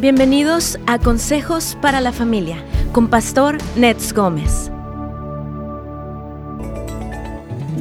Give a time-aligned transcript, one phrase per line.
[0.00, 4.70] Bienvenidos a Consejos para la Familia con Pastor Nets Gómez.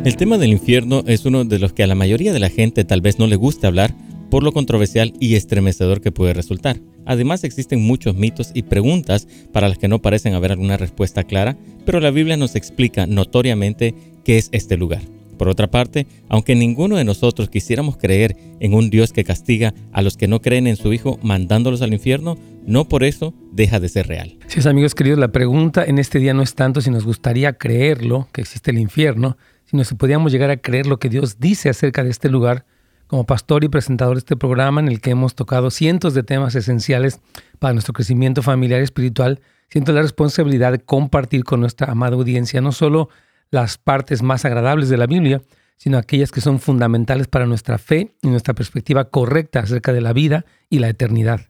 [0.04, 2.86] El tema del infierno es uno de los que a la mayoría de la gente
[2.86, 3.94] tal vez no le guste hablar
[4.32, 6.80] por lo controversial y estremecedor que puede resultar.
[7.06, 11.56] Además existen muchos mitos y preguntas para las que no parecen haber alguna respuesta clara,
[11.86, 13.94] pero la Biblia nos explica notoriamente
[14.24, 15.04] qué es este lugar.
[15.38, 20.02] Por otra parte, aunque ninguno de nosotros quisiéramos creer en un Dios que castiga a
[20.02, 23.90] los que no creen en su Hijo mandándolos al infierno, no por eso deja de
[23.90, 24.38] ser real.
[24.48, 28.28] Sí, amigos queridos, la pregunta en este día no es tanto si nos gustaría creerlo,
[28.32, 32.04] que existe el infierno, sino si podíamos llegar a creer lo que Dios dice acerca
[32.04, 32.66] de este lugar.
[33.08, 36.56] Como pastor y presentador de este programa en el que hemos tocado cientos de temas
[36.56, 37.22] esenciales
[37.58, 42.60] para nuestro crecimiento familiar y espiritual, siento la responsabilidad de compartir con nuestra amada audiencia
[42.60, 43.10] no solo
[43.50, 45.42] las partes más agradables de la Biblia,
[45.78, 50.14] sino aquellas que son fundamentales para nuestra fe y nuestra perspectiva correcta acerca de la
[50.14, 51.42] vida y la eternidad.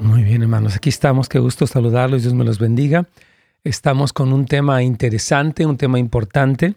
[0.00, 1.28] Muy bien, hermanos, aquí estamos.
[1.28, 2.22] Qué gusto saludarlos.
[2.22, 3.06] Dios me los bendiga.
[3.64, 6.76] Estamos con un tema interesante, un tema importante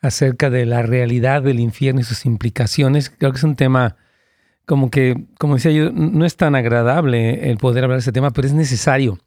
[0.00, 3.10] acerca de la realidad del infierno y sus implicaciones.
[3.10, 3.96] Creo que es un tema
[4.66, 8.32] como que, como decía yo, no es tan agradable el poder hablar de ese tema,
[8.32, 9.18] pero es necesario,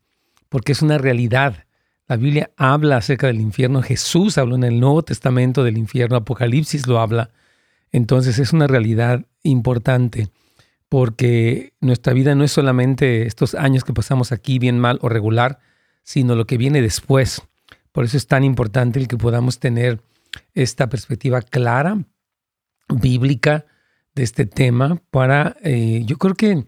[0.50, 1.66] porque es una realidad.
[2.08, 6.88] La Biblia habla acerca del infierno, Jesús habló en el Nuevo Testamento del infierno, Apocalipsis
[6.88, 7.32] lo habla.
[7.92, 10.30] Entonces es una realidad importante,
[10.90, 15.60] porque nuestra vida no es solamente estos años que pasamos aquí, bien, mal o regular,
[16.04, 17.44] sino lo que viene después.
[17.94, 20.02] Por eso es tan importante el que podamos tener
[20.54, 22.04] esta perspectiva clara,
[22.90, 23.66] bíblica,
[24.16, 26.66] de este tema para, eh, yo creo que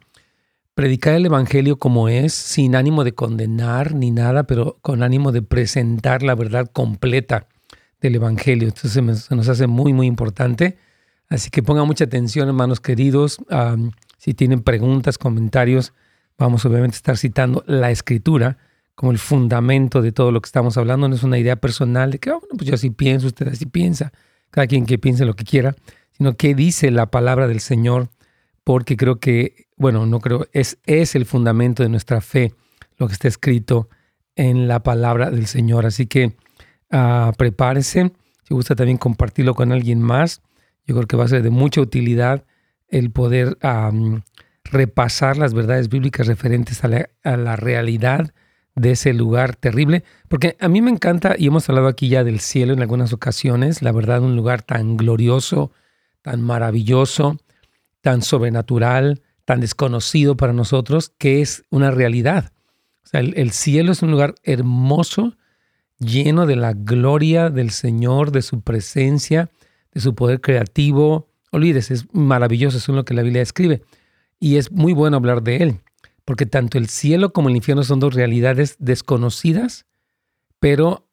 [0.73, 5.41] predicar el Evangelio como es, sin ánimo de condenar ni nada, pero con ánimo de
[5.41, 7.47] presentar la verdad completa
[7.99, 8.67] del Evangelio.
[8.67, 10.77] Entonces nos hace muy, muy importante.
[11.29, 13.37] Así que pongan mucha atención, hermanos queridos.
[14.17, 15.93] si tienen preguntas, comentarios,
[16.37, 18.57] vamos obviamente a estar citando la escritura
[18.95, 21.07] como el fundamento de todo lo que estamos hablando.
[21.07, 23.65] No es una idea personal de que, ah, bueno, pues yo así pienso, usted así
[23.65, 24.11] piensa,
[24.49, 25.75] cada quien que piense lo que quiera,
[26.11, 28.09] sino qué dice la palabra del Señor,
[28.63, 32.53] porque creo que, bueno, no creo, es, es el fundamento de nuestra fe,
[32.97, 33.89] lo que está escrito
[34.35, 35.85] en la palabra del Señor.
[35.85, 36.35] Así que
[36.91, 38.11] uh, prepárese,
[38.43, 40.41] si gusta también compartirlo con alguien más,
[40.85, 42.45] yo creo que va a ser de mucha utilidad
[42.87, 43.57] el poder
[44.65, 48.33] repasar las verdades bíblicas referentes a la, a la realidad
[48.75, 52.39] de ese lugar terrible, porque a mí me encanta, y hemos hablado aquí ya del
[52.39, 55.71] cielo en algunas ocasiones, la verdad, un lugar tan glorioso,
[56.21, 57.37] tan maravilloso,
[58.01, 62.51] tan sobrenatural, tan desconocido para nosotros, que es una realidad.
[63.03, 65.35] O sea, el, cielo es un lugar hermoso,
[65.99, 69.49] lleno de la gloria del Señor, de su presencia,
[69.91, 71.29] de su poder creativo.
[71.51, 73.81] Olvídese, es maravilloso, eso es lo que la Biblia escribe.
[74.39, 75.79] Y es muy bueno hablar de él,
[76.25, 79.85] porque tanto el cielo como el infierno son dos realidades desconocidas,
[80.59, 81.07] pero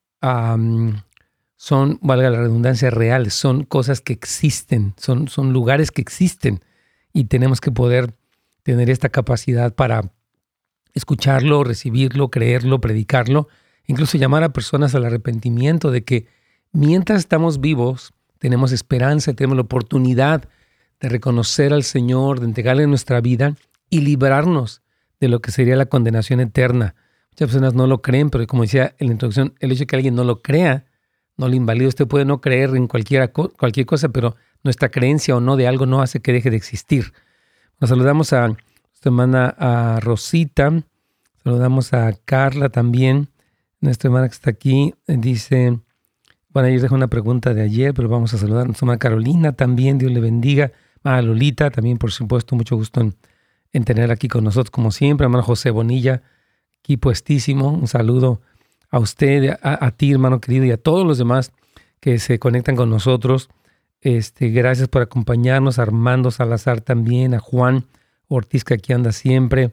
[1.59, 6.61] son, valga la redundancia, reales, son cosas que existen, son, son lugares que existen
[7.13, 8.15] y tenemos que poder
[8.63, 10.13] tener esta capacidad para
[10.95, 13.49] escucharlo, recibirlo, creerlo, predicarlo,
[13.89, 16.29] incluso llamar a personas al arrepentimiento de que
[16.71, 20.49] mientras estamos vivos, tenemos esperanza, tenemos la oportunidad
[21.01, 23.57] de reconocer al Señor, de entregarle nuestra vida
[23.91, 24.83] y librarnos
[25.19, 26.95] de lo que sería la condenación eterna.
[27.33, 29.97] Muchas personas no lo creen, pero como decía en la introducción, el hecho de que
[29.97, 30.85] alguien no lo crea
[31.39, 31.89] no le invalida.
[31.89, 35.87] Usted puede no creer en cualquier, cualquier cosa, pero nuestra creencia o no de algo
[35.87, 37.15] no hace que deje de existir.
[37.81, 38.59] Nos saludamos a nuestra
[39.05, 40.83] hermana a Rosita,
[41.45, 43.29] saludamos a Carla también,
[43.81, 45.79] nuestra hermana que está aquí, dice,
[46.51, 49.53] bueno, yo dejo una pregunta de ayer, pero vamos a saludar a nuestra hermana Carolina
[49.53, 50.73] también, Dios le bendiga,
[51.05, 53.15] a Lolita también, por supuesto, mucho gusto en,
[53.73, 56.23] en tener aquí con nosotros, como siempre, hermano José Bonilla,
[56.81, 58.43] aquí puestísimo, un saludo
[58.91, 61.53] a usted, a, ti, hermano querido, y a todos los demás
[62.01, 63.51] que se conectan con nosotros.
[64.01, 67.85] Este, gracias por acompañarnos, a Armando Salazar también, a Juan
[68.29, 69.73] Ortiz que aquí anda siempre.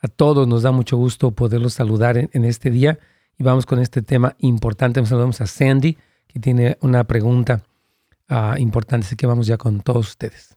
[0.00, 2.98] A todos nos da mucho gusto poderlos saludar en, este día
[3.38, 5.00] y vamos con este tema importante.
[5.00, 5.96] Nos saludamos a Sandy
[6.26, 7.62] que tiene una pregunta
[8.28, 10.56] ah, importante, así que vamos ya con todos ustedes.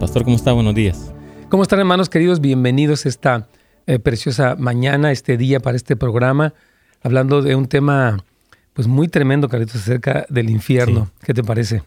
[0.00, 0.52] Pastor, ¿cómo está?
[0.52, 1.12] Buenos días.
[1.48, 2.40] ¿Cómo están hermanos queridos?
[2.40, 3.48] Bienvenidos a esta
[3.88, 6.54] eh, preciosa mañana, este día para este programa,
[7.02, 8.24] hablando de un tema
[8.74, 11.10] pues muy tremendo, Carlitos, acerca del infierno.
[11.24, 11.82] ¿Qué te parece?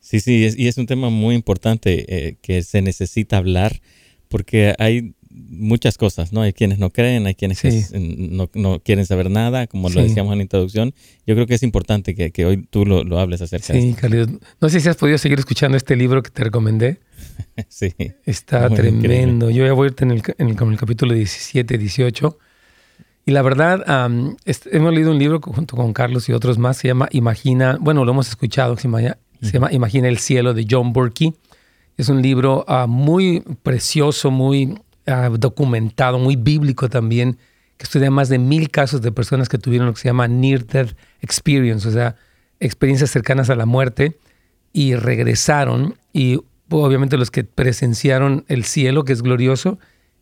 [0.00, 3.80] Sí, sí, y es un tema muy importante eh, que se necesita hablar
[4.28, 6.42] porque hay muchas cosas, ¿no?
[6.42, 10.38] Hay quienes no creen, hay quienes no, no, quieren saber nada, como lo decíamos en
[10.38, 10.94] la introducción.
[11.26, 14.08] Yo creo que es importante que, que hoy tú lo, lo, hables acerca de esto.
[14.08, 17.00] Sí, No sé si has podido seguir escuchando este libro que te recomendé.
[17.68, 17.94] sí.
[18.24, 19.50] Está tremendo.
[19.50, 22.38] Yo ya voy a irte en el, en el, capítulo 17, 18.
[23.24, 23.84] Y la verdad,
[24.46, 28.10] hemos leído un libro junto con Carlos y otros más, se llama Imagina, bueno, lo
[28.10, 31.32] hemos escuchado, se llama, se llama Imagina el cielo de John Burkey.
[31.96, 34.74] Es un libro ah, muy precioso, muy
[35.38, 37.38] documentado, muy bíblico también,
[37.76, 40.66] que estudia más de mil casos de personas que tuvieron lo que se llama Near
[40.66, 42.16] Death Experience, o sea,
[42.60, 44.18] experiencias cercanas a la muerte,
[44.72, 45.96] y regresaron.
[46.12, 46.38] Y
[46.68, 49.78] obviamente los que presenciaron el cielo, que es glorioso,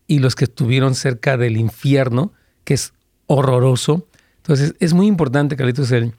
[0.07, 2.33] y los que estuvieron cerca del infierno,
[2.63, 2.93] que es
[3.27, 4.07] horroroso.
[4.37, 6.13] Entonces es muy importante, Carlitos, el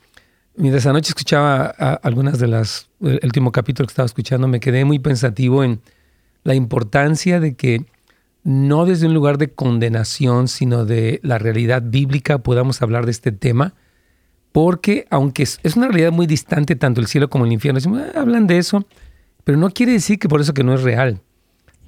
[0.56, 4.98] mientras anoche escuchaba algunas de las, el último capítulo que estaba escuchando, me quedé muy
[4.98, 5.80] pensativo en
[6.44, 7.84] la importancia de que
[8.44, 13.32] no desde un lugar de condenación, sino de la realidad bíblica podamos hablar de este
[13.32, 13.74] tema,
[14.50, 18.46] porque aunque es, una realidad muy distante tanto el cielo como el infierno, ah, hablan
[18.46, 18.86] de eso,
[19.44, 21.20] pero no quiere decir que por eso que no es real.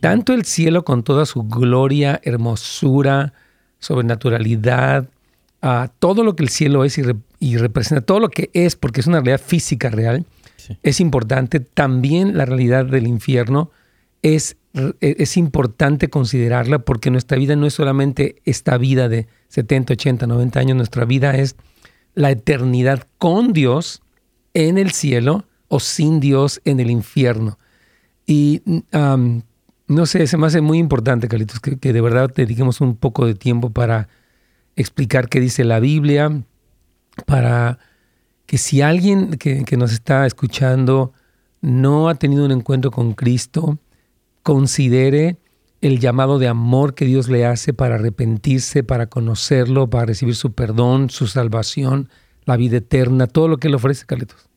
[0.00, 3.32] Tanto el cielo con toda su gloria, hermosura,
[3.78, 5.08] sobrenaturalidad,
[5.98, 6.98] todo lo que el cielo es
[7.40, 10.26] y, representa, todo lo que es, porque es una realidad física real,
[10.82, 11.60] es importante.
[11.60, 13.70] También la realidad del infierno
[14.24, 19.92] es, e, es importante considerarla porque nuestra vida no es solamente esta vida de 70,
[19.92, 21.54] 80, 90 años, nuestra vida es
[22.14, 24.02] la eternidad con Dios
[24.54, 27.58] en el cielo o sin Dios en el infierno.
[28.26, 28.62] Y
[29.86, 33.26] no sé, se me hace muy importante, Carlitos, que, que de verdad dediquemos un poco
[33.26, 34.08] de tiempo para
[34.76, 36.42] explicar qué dice la Biblia,
[37.26, 37.78] para
[38.46, 41.12] que si alguien que, nos está escuchando
[41.60, 43.78] no ha tenido un encuentro con Cristo,
[44.44, 45.38] considere
[45.80, 50.52] el llamado de amor que Dios le hace para arrepentirse, para conocerlo, para recibir su
[50.52, 52.08] perdón, su salvación,
[52.44, 54.48] la vida eterna, todo lo que Él ofrece, Carlitos.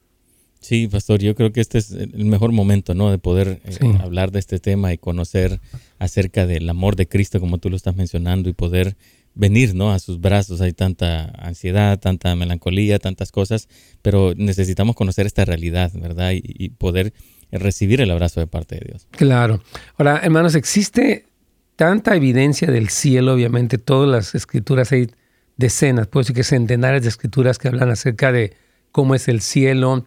[0.59, 3.09] Sí, pastor, yo creo que este es el mejor momento, ¿no?
[3.09, 5.61] De poder eh, hablar de este tema y conocer
[5.97, 8.97] acerca del amor de Cristo, como tú lo estás mencionando, y poder
[9.37, 9.91] venir ¿no?
[9.91, 10.61] a sus brazos.
[10.61, 13.69] Hay tanta ansiedad, tanta melancolía, tantas cosas,
[14.01, 16.31] pero necesitamos conocer esta realidad, ¿verdad?
[16.33, 17.13] Y, poder
[17.51, 19.07] recibir el abrazo de parte de Dios.
[19.11, 19.61] Claro.
[19.97, 21.25] Ahora, hermanos, existe
[21.75, 25.09] tanta evidencia del cielo, obviamente, todas las escrituras, hay
[25.57, 28.53] decenas, puedo decir que centenares de escrituras que hablan acerca de
[28.91, 30.05] cómo es el cielo,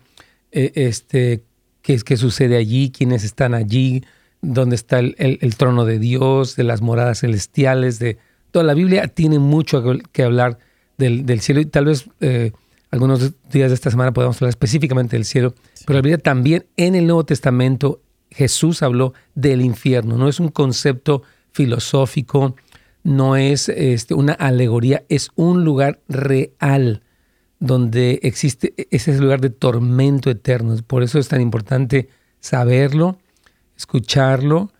[0.53, 1.45] eh, este,
[1.83, 4.05] qué, sucede allí, quiénes están allí,
[4.43, 8.19] dónde está el trono de Dios, de las moradas celestiales, de
[8.51, 9.83] Toda la Biblia tiene mucho
[10.13, 10.59] que hablar
[10.99, 12.53] del, cielo y tal vez eh,
[12.91, 15.55] algunos días de esta semana podamos hablar específicamente del cielo,
[15.87, 18.01] pero la Biblia también en el Nuevo Testamento
[18.31, 21.23] Jesús habló del infierno, no es un concepto
[21.53, 22.57] filosófico,
[23.03, 27.03] no es este, una alegoría, es un lugar real
[27.59, 30.77] donde existe ese lugar de tormento eterno.
[30.87, 32.09] Por eso es tan importante
[32.41, 33.19] saberlo,
[33.77, 34.73] escucharlo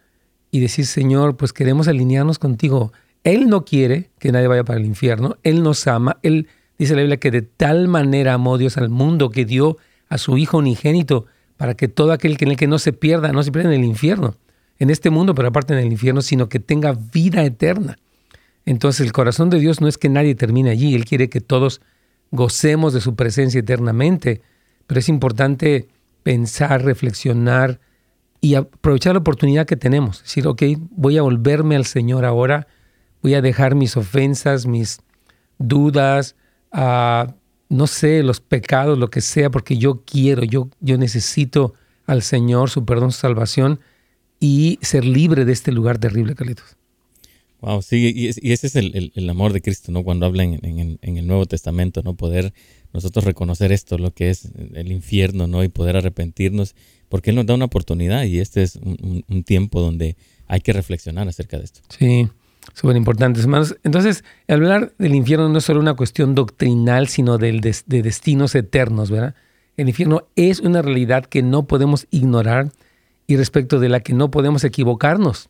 [0.51, 2.93] y decir, Señor, pues queremos alinearnos contigo.
[3.25, 6.49] Él no quiere que nadie vaya para el infierno, Él nos ama, Él
[6.81, 9.77] dice la Biblia que de tal manera amó Dios al mundo que dio
[10.09, 11.27] a su Hijo unigénito
[11.59, 13.81] para que todo aquel que en el que no se pierda, no se pierda en
[13.81, 14.35] el infierno,
[14.79, 17.99] en este mundo, pero aparte en el infierno, sino que tenga vida eterna.
[18.65, 21.83] Entonces el corazón de Dios no es que nadie termine allí, Él quiere que todos
[22.31, 24.41] gocemos de su presencia eternamente,
[24.87, 25.89] pero es importante
[26.23, 27.79] pensar, reflexionar
[28.41, 30.23] y aprovechar la oportunidad que tenemos.
[30.23, 32.69] Decir, ok, voy a volverme al Señor ahora,
[33.21, 35.03] voy a dejar mis ofensas, mis
[35.59, 36.37] dudas,
[36.73, 37.35] ah,
[37.69, 41.75] no sé, los pecados, lo que sea, porque yo quiero, yo, yo necesito
[42.07, 43.81] al Señor, su perdón, su salvación
[44.41, 46.77] y ser libre de este lugar terrible, Carlitos.
[47.61, 50.03] Wow, sí, y, ese es el, amor de Cristo, ¿no?
[50.03, 52.15] Cuando habla en, el Nuevo Testamento, ¿no?
[52.15, 52.55] Poder
[52.93, 55.63] nosotros reconocer esto, lo que es el infierno, ¿no?
[55.63, 56.75] Y poder arrepentirnos,
[57.11, 60.17] porque Él nos da una oportunidad y este es un, un tiempo donde
[60.49, 61.81] hay que reflexionar acerca de esto.
[61.91, 62.29] Sí,
[62.75, 63.77] Súper importantes, hermanos.
[63.85, 69.11] Entonces, hablar del infierno no es solo una cuestión doctrinal, sino del de, destinos eternos,
[69.11, 69.35] ¿verdad?
[69.77, 72.71] El infierno es una realidad que no podemos ignorar
[73.27, 75.49] y respecto de la que no podemos equivocarnos,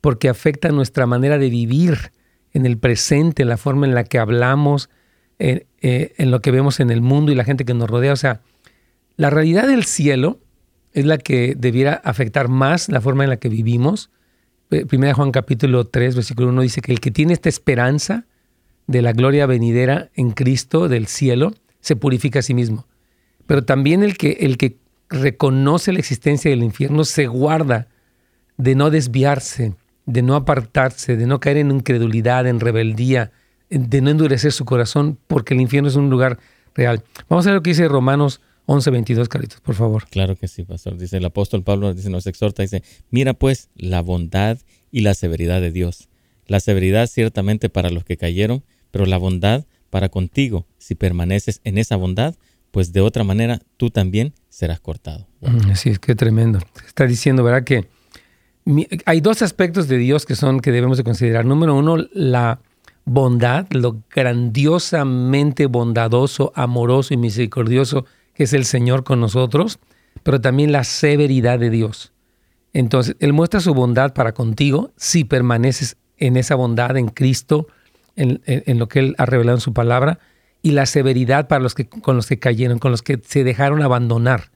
[0.00, 2.12] porque afecta nuestra manera de vivir
[2.52, 4.90] en el presente, la forma en la que hablamos,
[5.38, 8.12] en, eh, en lo que vemos en el mundo y la gente que nos rodea.
[8.12, 8.40] O sea,
[9.16, 10.40] la realidad del cielo
[10.92, 14.12] es la que debiera afectar más la forma en la que vivimos, eh,
[14.88, 18.26] Primera Juan capítulo 3, versículo 1 dice que el que tiene esta esperanza
[18.86, 22.86] de la gloria venidera en Cristo del cielo, se purifica a sí mismo.
[23.46, 24.78] Pero también el que, el que
[25.08, 27.88] reconoce la existencia del infierno se guarda
[28.56, 29.74] de no desviarse
[30.06, 33.32] de no apartarse, de no caer en incredulidad, en rebeldía,
[33.70, 36.38] de no endurecer su corazón, porque el infierno es un lugar
[36.74, 37.02] real.
[37.28, 40.06] Vamos a ver lo que dice Romanos 11, 22, Carlitos, por favor.
[40.08, 40.96] Claro que sí, pastor.
[40.96, 44.58] Dice el apóstol Pablo, dice, nos exhorta, dice, mira pues la bondad
[44.90, 46.08] y la severidad de Dios.
[46.46, 50.66] La severidad ciertamente para los que cayeron, pero la bondad para contigo.
[50.78, 52.34] Si permaneces en esa bondad,
[52.70, 55.28] pues de otra manera tú también serás cortado.
[55.40, 56.58] Mm, así es, qué tremendo.
[56.86, 57.64] Está diciendo, ¿verdad?
[57.64, 57.86] Que
[59.04, 61.44] hay dos aspectos de Dios que son que debemos de considerar.
[61.44, 62.60] Número uno, la
[63.04, 69.78] bondad, lo grandiosamente bondadoso, amoroso y misericordioso que es el Señor con nosotros,
[70.22, 72.12] pero también la severidad de Dios.
[72.72, 77.66] Entonces, Él muestra su bondad para contigo si permaneces en esa bondad en Cristo,
[78.16, 78.40] en,
[78.78, 80.18] lo que Él ha revelado en su palabra,
[80.62, 83.82] y la severidad para los que, con los que cayeron, con los que se dejaron
[83.82, 84.50] abandonar.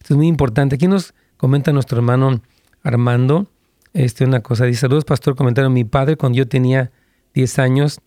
[0.00, 0.76] Esto es muy importante.
[0.76, 2.40] Aquí nos comenta nuestro hermano
[2.82, 3.48] Armando
[3.92, 4.64] este, una cosa.
[4.64, 5.36] Dice, saludos, pastor.
[5.36, 6.90] Comentaron, mi padre cuando yo tenía
[7.34, 8.00] 10 años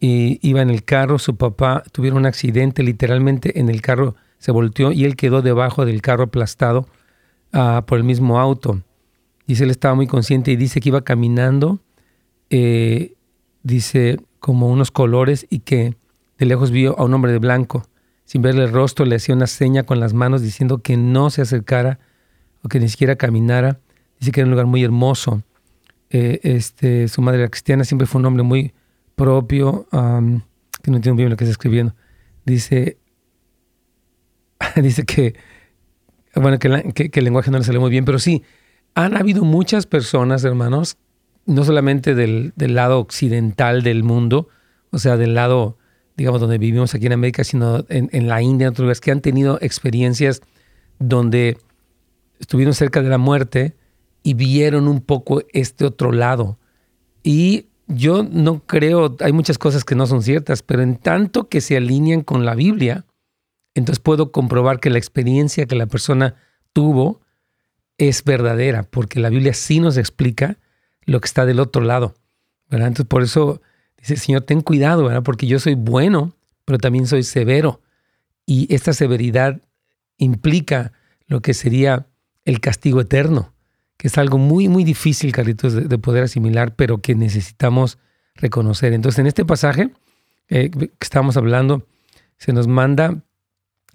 [0.00, 4.14] y iba en el carro, su papá tuvieron un accidente, literalmente en el carro
[4.46, 6.86] se volteó y él quedó debajo del carro aplastado
[7.52, 8.80] ah, por el mismo auto.
[9.44, 11.80] Dice, él estaba muy consciente y dice que iba caminando,
[12.50, 13.14] eh,
[13.64, 15.96] dice, como unos colores y que
[16.38, 17.88] de lejos vio a un hombre de blanco.
[18.24, 21.42] Sin verle el rostro, le hacía una seña con las manos diciendo que no se
[21.42, 21.98] acercara
[22.62, 23.80] o que ni siquiera caminara.
[24.20, 25.42] Dice que era un lugar muy hermoso.
[26.10, 28.74] Eh, este, su madre era cristiana, siempre fue un hombre muy
[29.16, 31.96] propio, que no entiendo bien lo que está escribiendo.
[32.44, 32.98] Dice,
[34.76, 35.34] dice que,
[36.34, 38.42] bueno, que, el lenguaje no le salió muy bien, pero sí,
[38.94, 40.96] han habido muchas personas, hermanos,
[41.44, 44.48] no solamente del, lado occidental del mundo,
[44.90, 45.78] o sea, del lado,
[46.16, 49.20] digamos, donde vivimos aquí en América, sino en, la India, en otros lugares, que han
[49.20, 50.42] tenido experiencias
[50.98, 51.58] donde
[52.40, 53.74] estuvieron cerca de la muerte
[54.22, 56.58] y vieron un poco este otro lado.
[57.22, 61.60] Y yo no creo, hay muchas cosas que no son ciertas, pero en tanto que
[61.60, 63.04] se alinean con la Biblia,
[63.76, 66.34] entonces puedo comprobar que la experiencia que la persona
[66.72, 67.20] tuvo
[67.98, 70.58] es verdadera, porque la Biblia sí nos explica
[71.04, 72.14] lo que está del otro lado.
[72.70, 73.60] Entonces por eso
[73.98, 75.22] dice Señor, ten cuidado, ¿verdad?
[75.22, 77.82] porque yo soy bueno, pero también soy severo.
[78.46, 79.60] Y esta severidad
[80.16, 80.92] implica
[81.26, 82.06] lo que sería
[82.46, 83.52] el castigo eterno,
[83.98, 87.98] que es algo muy, muy difícil, Carlitos, de, poder asimilar, pero que necesitamos
[88.36, 88.94] reconocer.
[88.94, 89.90] Entonces, en este pasaje
[90.48, 91.86] eh, que estamos hablando,
[92.38, 93.22] se nos manda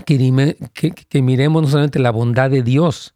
[0.02, 3.16] que, miremos no solamente la bondad de Dios,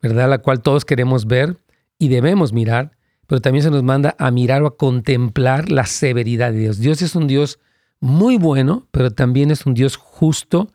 [0.00, 0.28] ¿verdad?
[0.28, 1.56] La cual todos queremos ver
[1.98, 2.92] y debemos mirar,
[3.26, 6.78] pero también se nos manda a mirar o a contemplar la severidad de Dios.
[6.78, 7.58] Dios es un Dios
[8.00, 10.72] muy bueno, pero también es un Dios justo,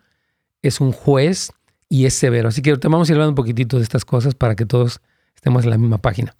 [0.61, 1.51] es un juez
[1.89, 2.49] y es severo.
[2.49, 5.01] Así que ahorita vamos a ir hablando un poquitito de estas cosas para que todos
[5.35, 6.35] estemos en la misma página.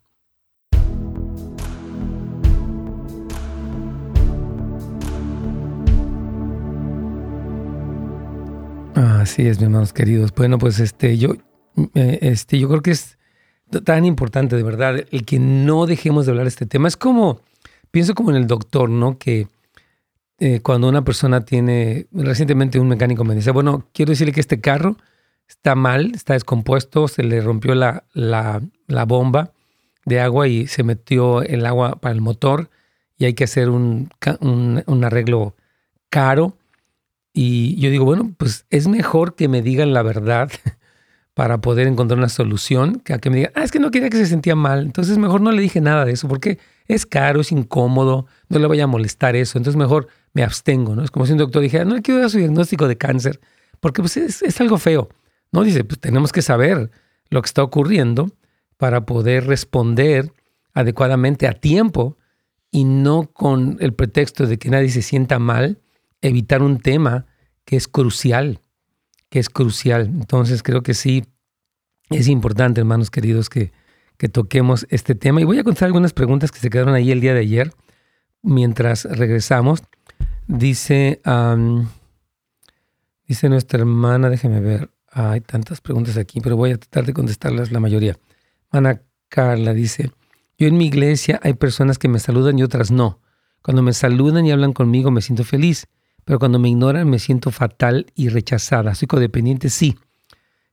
[8.96, 10.34] Así es, mis hermanos queridos.
[10.36, 11.34] Bueno, pues este, yo,
[11.96, 13.18] eh, este, yo creo que es
[13.84, 16.88] tan importante, de verdad, el que no dejemos de hablar este tema.
[16.88, 17.42] Es como,
[17.90, 19.18] pienso como en el doctor, ¿no?
[19.18, 19.48] Que
[20.40, 24.62] eh, cuando una persona tiene, recientemente un mecánico me dice, bueno, quiero decirle que este
[24.62, 24.98] carro
[25.48, 28.62] está mal, está descompuesto, se le rompió la, la,
[29.06, 29.54] bomba
[30.06, 32.70] de agua y se metió el agua para el motor
[33.18, 34.10] y hay que hacer un,
[34.42, 35.56] un arreglo
[36.10, 36.58] caro
[37.34, 40.52] y yo digo, bueno, pues es mejor que me digan la verdad
[41.34, 44.10] para poder encontrar una solución que a que me digan, ah, es que no quería
[44.10, 44.86] que se sentía mal.
[44.86, 48.68] Entonces mejor no le dije nada de eso porque es caro, es incómodo, no le
[48.68, 49.58] voy a molestar eso.
[49.58, 51.04] Entonces mejor me abstengo, ¿no?
[51.04, 53.40] Es como si un doctor dijera, no le quiero dar su diagnóstico de cáncer
[53.80, 55.10] porque pues es, es algo feo.
[55.52, 56.90] No, dice, pues tenemos que saber
[57.30, 58.32] lo que está ocurriendo
[58.78, 60.32] para poder responder
[60.74, 62.18] adecuadamente a tiempo
[62.72, 65.83] y no con el pretexto de que nadie se sienta mal
[66.24, 67.28] evitar un tema
[67.66, 68.60] que es crucial,
[69.30, 70.06] que es crucial.
[70.06, 71.26] Entonces creo que sí
[72.10, 73.72] es importante, hermanos queridos, que,
[74.18, 75.42] que toquemos este tema.
[75.42, 77.74] Y voy a contestar algunas preguntas que se quedaron ahí el día de ayer
[78.42, 79.84] mientras regresamos.
[80.48, 81.22] Dice,
[83.28, 87.72] dice nuestra hermana, déjeme ver, hay tantas preguntas aquí, pero voy a tratar de contestarlas
[87.72, 88.18] la mayoría.
[88.72, 90.12] Ana Carla dice,
[90.58, 93.20] yo en mi iglesia hay personas que me saludan y otras no.
[93.62, 95.88] Cuando me saludan y hablan conmigo me siento feliz
[96.26, 98.96] pero cuando me ignoran me siento fatal y rechazada.
[98.96, 99.98] Soy codependiente, sí.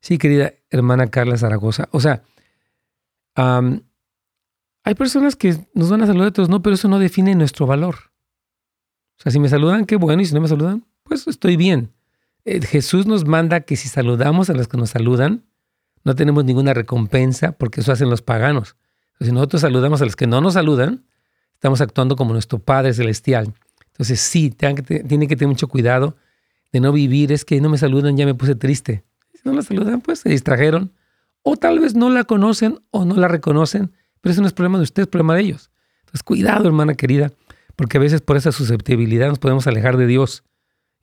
[0.00, 1.88] Sí, querida hermana Carla Zaragoza.
[1.92, 2.22] O sea,
[3.34, 7.96] hay personas que nos van a saludar, otros no, pero eso no define nuestro valor.
[9.18, 11.92] O sea, si me saludan, qué bueno, y si no me saludan, pues estoy bien.
[12.44, 15.44] Eh, Jesús nos manda que si saludamos a los que nos saludan,
[16.04, 18.76] no tenemos ninguna recompensa, porque eso hacen los paganos.
[19.20, 21.04] si nosotros saludamos a los que no nos saludan,
[21.52, 23.52] estamos actuando como nuestro Padre Celestial.
[23.92, 26.16] Entonces sí, tiene que tener mucho cuidado
[26.72, 29.04] de no vivir, es que no me saludan, ya me puse triste.
[29.34, 30.92] Si no la saludan, pues se distrajeron.
[31.42, 34.78] O tal vez no la conocen o no la reconocen, pero eso no es problema
[34.78, 35.70] de ustedes, es problema de ellos.
[36.00, 37.32] Entonces cuidado, hermana querida,
[37.76, 40.44] porque a veces por esa susceptibilidad nos podemos alejar de Dios.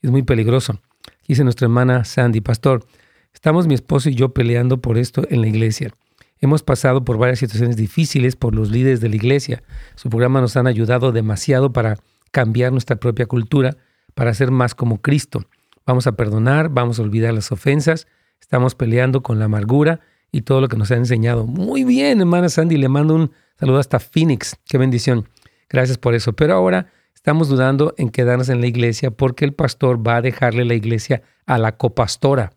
[0.02, 0.80] Es muy peligroso.
[1.28, 2.86] Dice nuestra hermana Sandy, pastor,
[3.34, 5.92] estamos mi esposo y yo peleando por esto en la iglesia.
[6.40, 9.64] Hemos pasado por varias situaciones difíciles por los líderes de la iglesia.
[9.96, 11.98] Su programa nos han ayudado demasiado para
[12.38, 13.78] cambiar nuestra propia cultura,
[14.14, 15.46] para ser más como Cristo.
[15.88, 18.06] Vamos a perdonar, vamos a olvidar las ofensas,
[18.40, 20.02] estamos peleando con la amargura
[20.32, 21.48] y todo lo que nos ha enseñado.
[21.48, 24.56] Muy bien, hermana Sandy, le mando un saludo hasta Phoenix.
[24.68, 25.28] Qué bendición.
[25.68, 26.34] Gracias por eso.
[26.34, 30.64] Pero ahora estamos dudando en quedarnos en la iglesia porque el pastor va a dejarle
[30.64, 32.54] la iglesia a la copastora,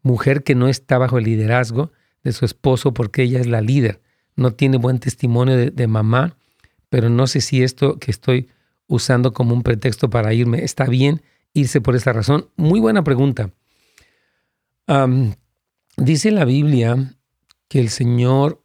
[0.00, 1.92] mujer que no está bajo el liderazgo
[2.24, 4.00] de su esposo porque ella es la líder.
[4.34, 6.38] No tiene buen testimonio de, mamá,
[6.88, 8.48] pero no sé si esto que estoy
[8.88, 12.48] usando como un pretexto para irme está bien irse por esta razón.
[12.56, 13.50] Muy buena pregunta.
[15.96, 17.14] dice la Biblia
[17.68, 18.62] que el Señor,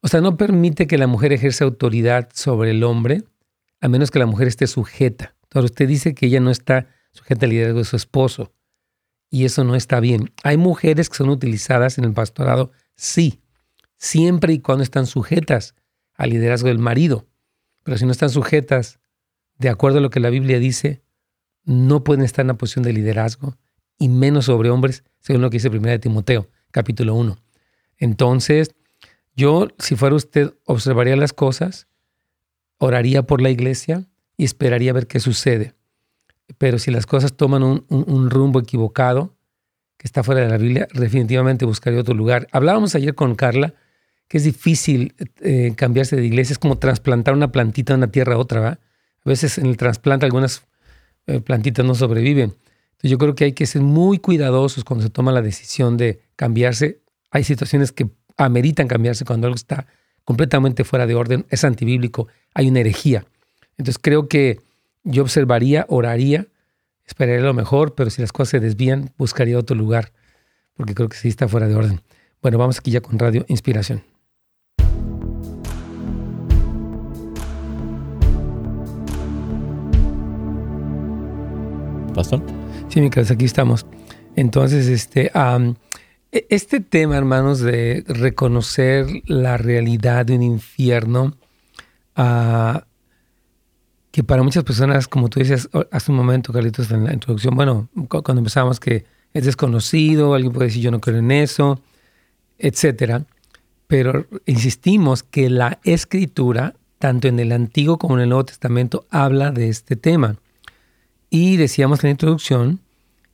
[0.00, 3.24] o sea, no permite que la mujer ejerza autoridad sobre el hombre,
[3.80, 5.34] a menos que la mujer esté sujeta.
[5.44, 8.52] Entonces usted dice que ella no está sujeta al liderazgo de su esposo
[9.30, 10.32] y eso no está bien.
[10.42, 13.40] Hay mujeres que son utilizadas en el pastorado, sí,
[13.96, 15.74] siempre y cuando están sujetas
[16.14, 17.26] al liderazgo del marido.
[17.88, 19.00] Pero si no están sujetas,
[19.56, 21.00] de acuerdo a lo que la Biblia dice,
[21.64, 23.56] no pueden estar en la posición de liderazgo
[23.98, 27.38] y menos sobre hombres, según lo que dice 1 de Timoteo, capítulo 1.
[27.96, 28.74] Entonces,
[29.34, 31.88] yo, si fuera usted, observaría las cosas,
[32.76, 34.04] oraría por la iglesia
[34.36, 35.74] y esperaría ver qué sucede
[36.56, 39.34] pero si las cosas toman un, rumbo equivocado,
[39.98, 42.46] que está fuera de la Biblia, definitivamente buscaría otro lugar.
[42.52, 43.74] Hablábamos ayer con Carla
[44.28, 48.34] que es difícil eh, cambiarse de iglesia, es como trasplantar una plantita de una tierra
[48.34, 48.68] a otra.
[48.68, 48.78] A
[49.24, 50.64] veces en el trasplante algunas
[51.26, 52.54] eh, plantitas no sobreviven.
[52.98, 56.20] Entonces yo creo que hay que ser muy cuidadosos cuando se toma la decisión de
[56.36, 57.00] cambiarse.
[57.30, 59.86] Hay situaciones que ameritan cambiarse cuando algo está
[60.24, 63.24] completamente fuera de orden, es antibíblico, hay una herejía.
[63.78, 64.60] Entonces creo que
[65.04, 66.46] yo observaría, oraría,
[67.06, 70.12] esperaría lo mejor, pero si las cosas se desvían, buscaría otro lugar,
[70.74, 72.02] porque creo que sí está fuera de orden.
[72.42, 74.02] Bueno, vamos aquí ya con Radio Inspiración.
[82.18, 82.42] ¿Pastor?
[82.88, 83.86] Sí, mi aquí estamos.
[84.34, 85.30] Entonces, este,
[86.32, 91.36] e, este tema, hermanos, de reconocer la realidad de un infierno,
[92.16, 92.80] uh,
[94.10, 97.88] que para muchas personas, como tú decías hace un momento, Carlitos, en la introducción, bueno,
[98.08, 101.80] cuando empezamos que es desconocido, alguien puede decir yo no creo en eso,
[102.58, 103.26] etcétera.
[103.86, 109.52] Pero insistimos que la escritura, tanto en el Antiguo como en el Nuevo Testamento, habla
[109.52, 110.36] de este tema.
[111.30, 112.80] Y decíamos en la introducción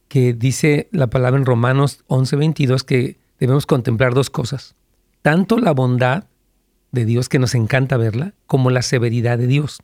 [0.09, 4.74] que dice la palabra en Romanos 11:22 que debemos contemplar dos cosas,
[5.22, 6.24] tanto la bondad
[6.92, 9.80] de Dios, que nos encanta verla, como la severidad de Dios.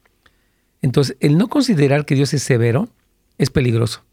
[0.83, 2.89] Entonces, el no considerar que Dios es severo
[3.37, 4.05] es peligroso.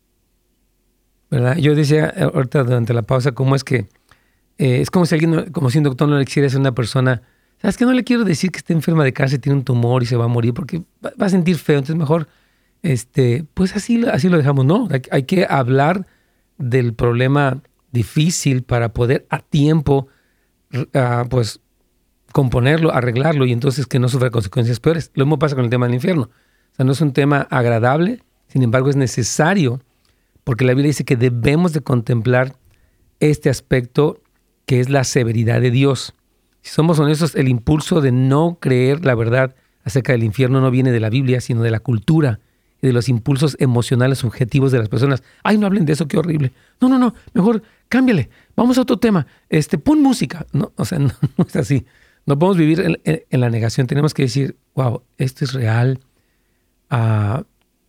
[1.29, 1.57] ¿Verdad?
[1.57, 3.87] Yo decía eh, ahorita durante la pausa cómo es que
[4.57, 7.21] eh, es como si alguien, como si un doctor no le quisiera a una persona,
[7.61, 10.05] ¿sabes que No le quiero decir que esté enferma de cáncer, tiene un tumor y
[10.05, 11.77] se va a morir porque va a sentir feo.
[11.77, 12.27] Entonces, mejor,
[12.83, 14.65] este, pues así, así lo dejamos.
[14.65, 16.07] No, hay, que hablar
[16.57, 17.61] del problema
[17.91, 20.07] difícil para poder a tiempo,
[20.93, 21.59] ah, pues,
[22.31, 25.11] componerlo, arreglarlo y entonces que no sufra consecuencias peores.
[25.15, 26.29] Lo mismo pasa con el tema del infierno
[26.77, 29.81] sea, no es un tema agradable, sin embargo es necesario,
[30.43, 32.55] porque la Biblia dice que debemos de contemplar
[33.19, 34.21] este aspecto
[34.65, 36.13] que es la severidad de Dios.
[36.61, 40.91] Si somos honestos, el impulso de no creer la verdad acerca del infierno no viene
[40.91, 42.39] de la Biblia, sino de la cultura
[42.81, 45.23] y de los impulsos emocionales subjetivos de las personas.
[45.43, 46.53] Ay, no hablen de eso, qué horrible.
[46.79, 48.29] No, no, no, mejor cámbiale.
[48.55, 49.27] Vamos a otro tema.
[49.49, 50.45] Este, pon música.
[50.53, 51.11] No, o sea, no,
[51.47, 51.85] es así.
[52.25, 53.87] No podemos vivir en, la negación.
[53.87, 55.99] Tenemos que decir, wow, esto es real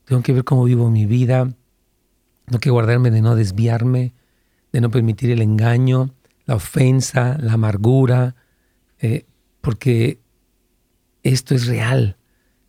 [0.09, 1.53] tengo que ver cómo vivo mi vida,
[2.46, 4.14] tengo que guardarme de no desviarme,
[4.72, 6.14] de no permitir el engaño,
[6.46, 8.35] la ofensa, la amargura,
[9.01, 9.27] eh,
[9.61, 10.18] porque
[11.22, 12.16] esto es real,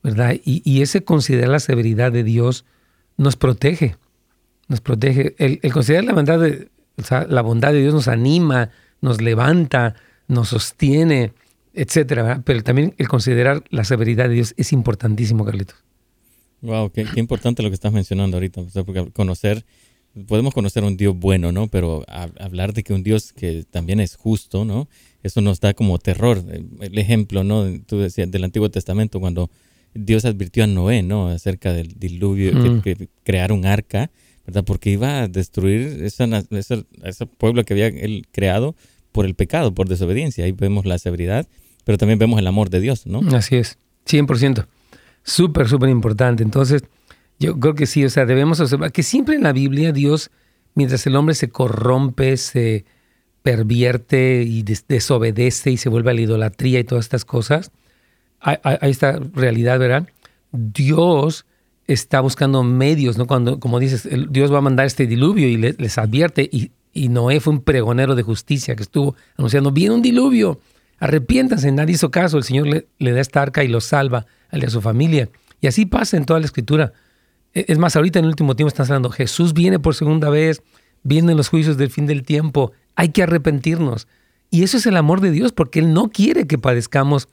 [0.04, 0.36] ¿verdad?
[0.44, 2.66] Y, ese considerar la severidad de Dios
[3.18, 3.98] nos protege,
[4.68, 5.36] nos protege.
[5.38, 6.70] El, considerar la bondad, de,
[7.28, 8.70] la bondad de Dios nos anima,
[9.02, 9.96] nos levanta,
[10.28, 11.34] nos sostiene,
[11.74, 15.78] etcétera, Pero también el considerar la severidad de Dios es importantísimo, Carlitos.
[16.62, 18.62] Wow, qué, importante lo que estás mencionando ahorita.
[18.86, 19.66] porque conocer,
[20.28, 21.68] podemos conocer un Dios bueno, ¿no?
[21.68, 24.88] Pero hablar de que un Dios que también es justo, ¿no?
[25.24, 26.44] eso nos da como terror.
[26.80, 27.66] El ejemplo, ¿no?
[27.86, 29.50] Tú decías del Antiguo Testamento cuando
[29.94, 31.30] Dios advirtió a Noé, ¿no?
[31.30, 33.08] Acerca del diluvio, que, mm.
[33.24, 34.12] crear un arca,
[34.46, 34.64] ¿verdad?
[34.64, 38.76] Porque iba a destruir esa, ese pueblo que había él creado
[39.12, 40.46] por el pecado, por desobediencia.
[40.46, 41.48] Ahí vemos la severidad,
[41.84, 43.22] pero también vemos el amor de Dios, ¿no?
[43.36, 44.66] Así es, 100%.
[45.24, 46.44] Súper, súper importante.
[46.44, 46.84] Entonces,
[47.40, 50.32] yo creo que sí, o sea, debemos observar que siempre en la Biblia Dios,
[50.76, 52.86] mientras el hombre se corrompe, se
[53.42, 57.72] pervierte y desobedece y se vuelve a la idolatría y todas estas cosas,
[58.40, 60.08] hay, esta realidad, ¿verdad?
[60.52, 61.46] Dios
[61.88, 63.28] está buscando medios, ¿no?
[63.28, 66.72] Cuando, como dices, Dios va a mandar este diluvio y les advierte, y,
[67.10, 70.60] Noé fue un pregonero de justicia que estuvo anunciando, viene un diluvio,
[71.00, 74.70] arrepiéntanse, nadie hizo caso, el Señor le, da esta arca y lo salva a a
[74.70, 75.30] su familia.
[75.62, 76.94] Y así pasa en toda la escritura.
[77.54, 80.62] E, es más, ahorita en el último tiempo están hablando, Jesús viene por segunda vez,
[81.04, 84.08] vienen los juicios del fin del tiempo, hay que arrepentirnos.
[84.52, 87.30] Y eso es el amor de Dios, porque Él no quiere que padezcamos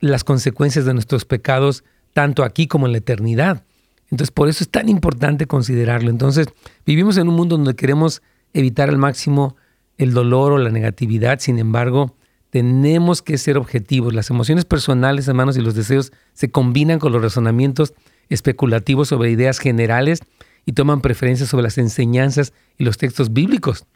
[0.00, 3.64] las consecuencias de nuestros pecados, tanto aquí como en la eternidad.
[4.10, 6.10] Entonces, por eso es tan importante considerarlo.
[6.10, 6.46] Entonces,
[6.86, 9.56] vivimos en un mundo donde queremos evitar al máximo
[9.98, 12.14] el dolor o la negatividad, sin embargo,
[12.50, 14.14] tenemos que ser objetivos.
[14.14, 17.94] Las emociones personales, hermanos, y los deseos se combinan con los razonamientos
[18.28, 20.20] especulativos sobre ideas generales
[20.64, 23.86] y toman preferencia sobre las enseñanzas y los textos bíblicos.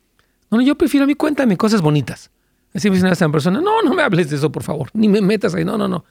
[0.50, 2.30] No, yo prefiero a mí cuéntame cosas bonitas.
[2.74, 5.20] Así me dice esta persona, no, no me hables de eso, por favor, ni me
[5.20, 6.04] metas ahí, no, no, no.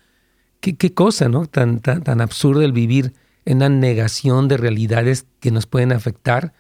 [0.60, 1.46] Qué, cosa, ¿no?
[1.46, 3.14] Tan, tan, tan absurdo el vivir
[3.46, 6.54] en una negación de realidades que nos pueden afectar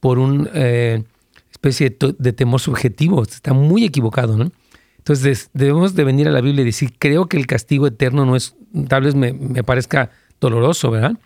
[0.00, 1.02] por una eh,
[1.50, 3.22] especie de, temor subjetivo.
[3.22, 4.52] Está muy equivocado, ¿no?
[4.98, 8.36] Entonces debemos de venir a la Biblia y decir, creo que el castigo eterno no
[8.36, 8.54] es,
[8.88, 9.32] tal vez me,
[9.64, 11.18] parezca doloroso, ¿verdad?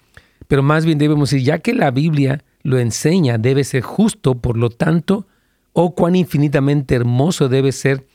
[0.49, 4.57] Pero más bien debemos decir, ya que la Biblia lo enseña, debe ser justo, por
[4.57, 5.27] lo tanto,
[5.73, 8.07] o cuán infinitamente hermoso debe ser,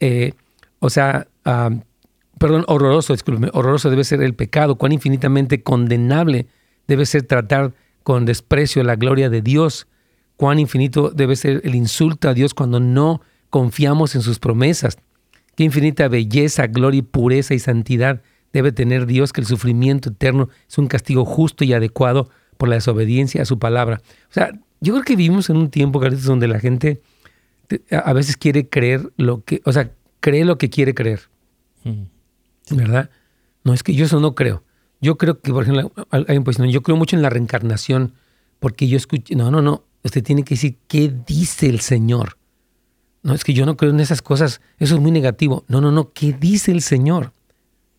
[0.00, 0.32] eh,
[0.78, 1.28] o sea,
[2.38, 6.46] perdón, horroroso, discúlpeme, horroroso debe ser el pecado, cuán infinitamente condenable
[6.86, 9.86] debe ser tratar con desprecio la gloria de Dios,
[10.36, 14.98] cuán infinito debe ser el insulto a Dios cuando no confiamos en sus promesas.
[15.56, 20.48] Qué infinita belleza, gloria y pureza y santidad debe tener Dios que el sufrimiento eterno
[20.68, 24.00] es un castigo justo y adecuado por la desobediencia a su palabra.
[24.30, 27.00] O sea, yo creo que vivimos en un tiempo, Carlitos, donde la gente
[27.90, 31.28] a veces quiere creer lo que, o sea, cree lo que quiere creer.
[32.70, 33.10] ¿Verdad?
[33.62, 34.62] No, es que yo eso no creo.
[35.00, 38.14] Yo creo que, por ejemplo, hay un posición, yo creo mucho en la reencarnación,
[38.58, 42.38] porque yo escucho, no, no, no, usted tiene que decir qué dice el Señor.
[43.22, 45.64] No, es que yo no creo en esas cosas, eso es muy negativo.
[45.68, 47.32] No, no, no, ¿qué dice el Señor?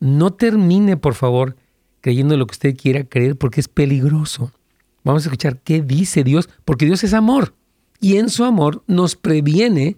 [0.00, 1.56] No termine, por favor,
[2.00, 4.52] creyendo lo que usted quiera creer porque es peligroso.
[5.04, 7.54] Vamos a escuchar qué dice Dios, porque Dios es amor
[8.00, 9.96] y en su amor nos previene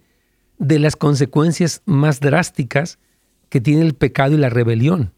[0.59, 2.99] de las consecuencias más drásticas
[3.49, 5.13] que tiene el pecado y la rebelión.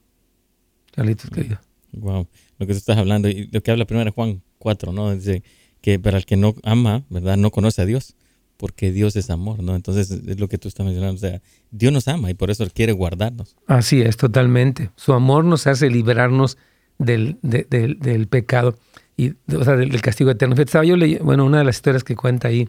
[0.94, 1.58] Carlitos, querido.
[1.92, 5.14] Wow, lo que tú estás hablando y lo que habla primero Juan 4, ¿no?
[5.14, 5.42] Dice
[5.80, 7.36] que para el que no ama, ¿verdad?
[7.36, 8.16] No conoce a Dios
[8.56, 9.74] porque Dios es amor, ¿no?
[9.74, 11.40] Entonces es lo que tú estás mencionando, o sea,
[11.70, 13.56] Dios nos ama y por eso quiere guardarnos.
[13.66, 14.90] Así es, totalmente.
[14.96, 16.58] Su amor nos hace liberarnos
[16.98, 18.76] del, del pecado
[19.20, 20.54] y, o sea, del, castigo eterno.
[20.56, 22.68] Estaba yo leyendo, bueno, una de las historias que cuenta ahí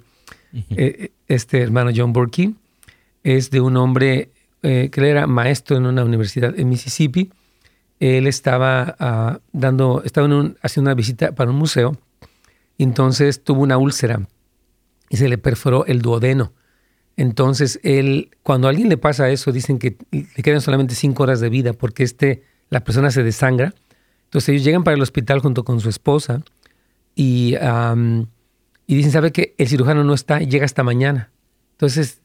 [0.72, 2.54] eh, este hermano John Burke
[3.24, 4.32] es de un hombre
[4.64, 7.32] eh, que era maestro en una universidad en Mississippi.
[8.00, 10.28] Él estaba ah, dando, estaba
[10.62, 11.98] haciendo una visita para un museo
[12.78, 14.28] y entonces tuvo una úlcera
[15.10, 16.52] y se le perforó el duodeno.
[17.16, 21.40] Entonces, él, cuando a alguien le pasa eso, dicen que le quedan solamente cinco horas
[21.40, 23.74] de vida porque este, la persona se desangra.
[24.32, 26.42] Entonces, ellos llegan para el hospital junto con su esposa
[27.16, 27.56] y,
[28.88, 31.32] y dicen, ¿sabe que El cirujano no está, llega hasta mañana.
[31.74, 32.22] Entonces,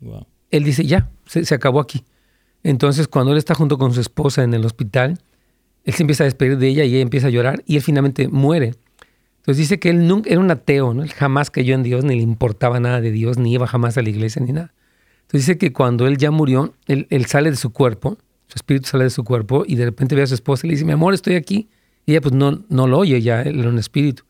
[0.51, 2.05] él dice, ya, se, se, acabó aquí.
[2.63, 5.19] Entonces, cuando él está junto con su esposa en el hospital,
[5.85, 8.29] él se empieza a despedir de ella y ella empieza a llorar y él finalmente
[8.29, 8.75] muere.
[9.39, 11.05] Entonces dice que él nunca, era un ateo, ¿no?
[11.05, 14.03] Él jamás cayó en Dios, ni le importaba nada de Dios, ni iba jamás a
[14.03, 14.75] la iglesia, ni nada.
[15.23, 19.05] Entonces dice que cuando él ya murió, él, sale de su cuerpo, su espíritu sale
[19.05, 21.15] de su cuerpo, y de repente ve a su esposa y le dice, mi amor,
[21.15, 21.69] estoy aquí.
[22.07, 24.23] Y ella pues no, no lo oye, ya él era un espíritu.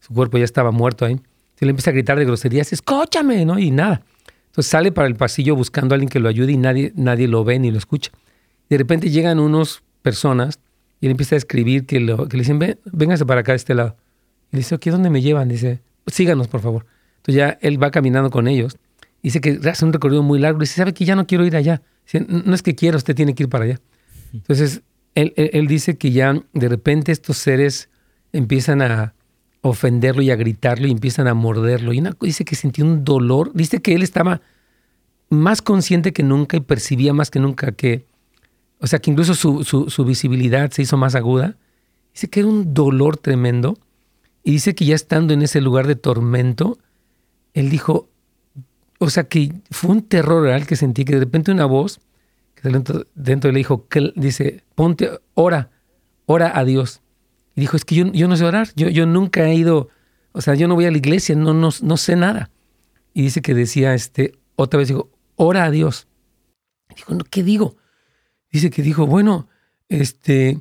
[0.00, 1.20] Su cuerpo ya estaba muerto ahí.
[1.54, 3.58] Se le empieza a gritar de groserías, escúchame, ¿no?
[3.58, 4.02] Y nada.
[4.46, 7.44] Entonces sale para el pasillo buscando a alguien que lo ayude y nadie, nadie lo
[7.44, 8.10] ve ni lo escucha.
[8.68, 10.58] De repente llegan unos personas
[11.00, 13.54] y él empieza a escribir que, lo, que le dicen, Ven, véngase para acá a
[13.54, 13.96] este lado.
[14.52, 15.48] Y dice, ¿aquí dónde me llevan?
[15.48, 16.86] Dice, síganos, por favor.
[17.18, 18.76] Entonces ya él va caminando con ellos.
[19.22, 20.58] Dice que hace un recorrido muy largo.
[20.58, 21.80] Dice, ¿sabe que ya no quiero ir allá?
[22.04, 23.80] Dice, no es que quiera, usted tiene que ir para allá.
[24.32, 24.82] Entonces,
[25.14, 27.90] él, él, dice que ya de repente estos seres
[28.32, 29.14] empiezan a
[29.62, 31.92] ofenderlo y a gritarlo y empiezan a morderlo.
[31.92, 33.52] Y dice que sintió un dolor.
[33.54, 34.40] Dice que él estaba
[35.30, 38.04] más consciente que nunca y percibía más que nunca que,
[38.80, 41.56] o sea, que incluso su, su, visibilidad se hizo más aguda.
[42.12, 43.78] Dice que era un dolor tremendo.
[44.44, 46.78] Y dice que ya estando en ese lugar de tormento,
[47.54, 48.08] él dijo,
[48.98, 52.00] o sea, que fue un terror real que sentí, que de repente una voz
[52.62, 55.70] dentro, dentro le dijo, dice, ponte, ora,
[56.26, 57.02] ora a Dios.
[57.54, 59.88] Y dijo, es que yo, yo no sé orar, yo, yo nunca he ido,
[60.32, 62.50] o sea, yo no voy a la iglesia, no, no, no sé nada.
[63.14, 66.06] Y dice que decía, este, otra vez dijo, ora a Dios.
[66.94, 67.76] Dijo, ¿qué digo?
[68.50, 69.48] Dice que dijo, bueno,
[69.88, 70.60] este,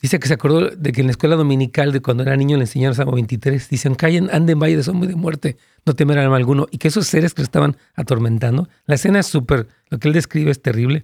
[0.00, 2.64] dice que se acordó de que en la escuela dominical de cuando era niño le
[2.64, 6.36] enseñaron Salmo 23, dicen, callen, anden valle de sombra y de muerte, no temerán mal
[6.36, 6.66] alguno.
[6.70, 10.14] Y que esos seres que lo estaban atormentando, la escena es súper, lo que él
[10.14, 11.02] describe es terrible.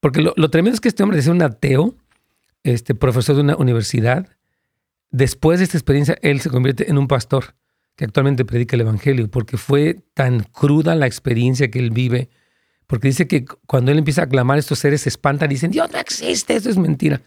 [0.00, 1.94] Porque lo, tremendo es que este hombre ser un ateo,
[2.62, 4.28] este profesor de una universidad,
[5.10, 7.54] después de esta experiencia, él se convierte en un pastor
[7.96, 12.30] que actualmente predica el Evangelio, porque fue tan cruda la experiencia que él vive,
[12.86, 15.90] porque dice que cuando él empieza a clamar, estos seres se espantan y dicen, Dios
[15.92, 17.20] no existe, eso es mentira.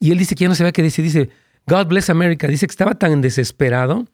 [0.00, 1.30] Y él dice que ya no se ve qué dice, dice,
[1.66, 4.06] God bless America, dice que estaba tan desesperado,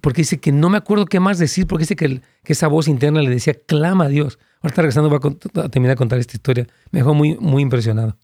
[0.00, 2.88] porque dice que no me acuerdo qué más decir, porque dice que, que esa voz
[2.88, 4.38] interna le decía, clama a Dios.
[4.60, 5.16] Ahorita regresando va
[5.62, 8.16] a, terminar de contar esta historia, me dejó muy, muy impresionado.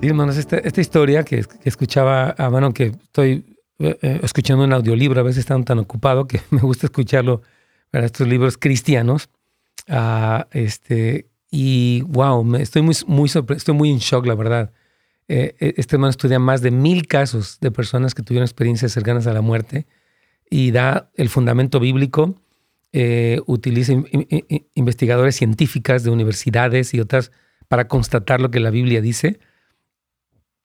[0.00, 5.20] Sí, hermanos, esta, historia que, escuchaba, ah, bueno, que estoy eh, eh, escuchando un audiolibro,
[5.20, 7.42] a veces están tan ocupado que me gusta escucharlo
[7.90, 9.28] para estos libros cristianos.
[9.88, 14.72] Ah, este, y wow, me, estoy muy, muy estoy muy en shock, la verdad.
[15.28, 19.34] Eh, este hermano estudia más de mil casos de personas que tuvieron experiencias cercanas a
[19.34, 19.86] la muerte
[20.50, 22.40] y da el fundamento bíblico,
[23.46, 23.92] utiliza
[24.74, 27.30] investigadores científicas de universidades y otras
[27.68, 29.38] para constatar lo que la Biblia dice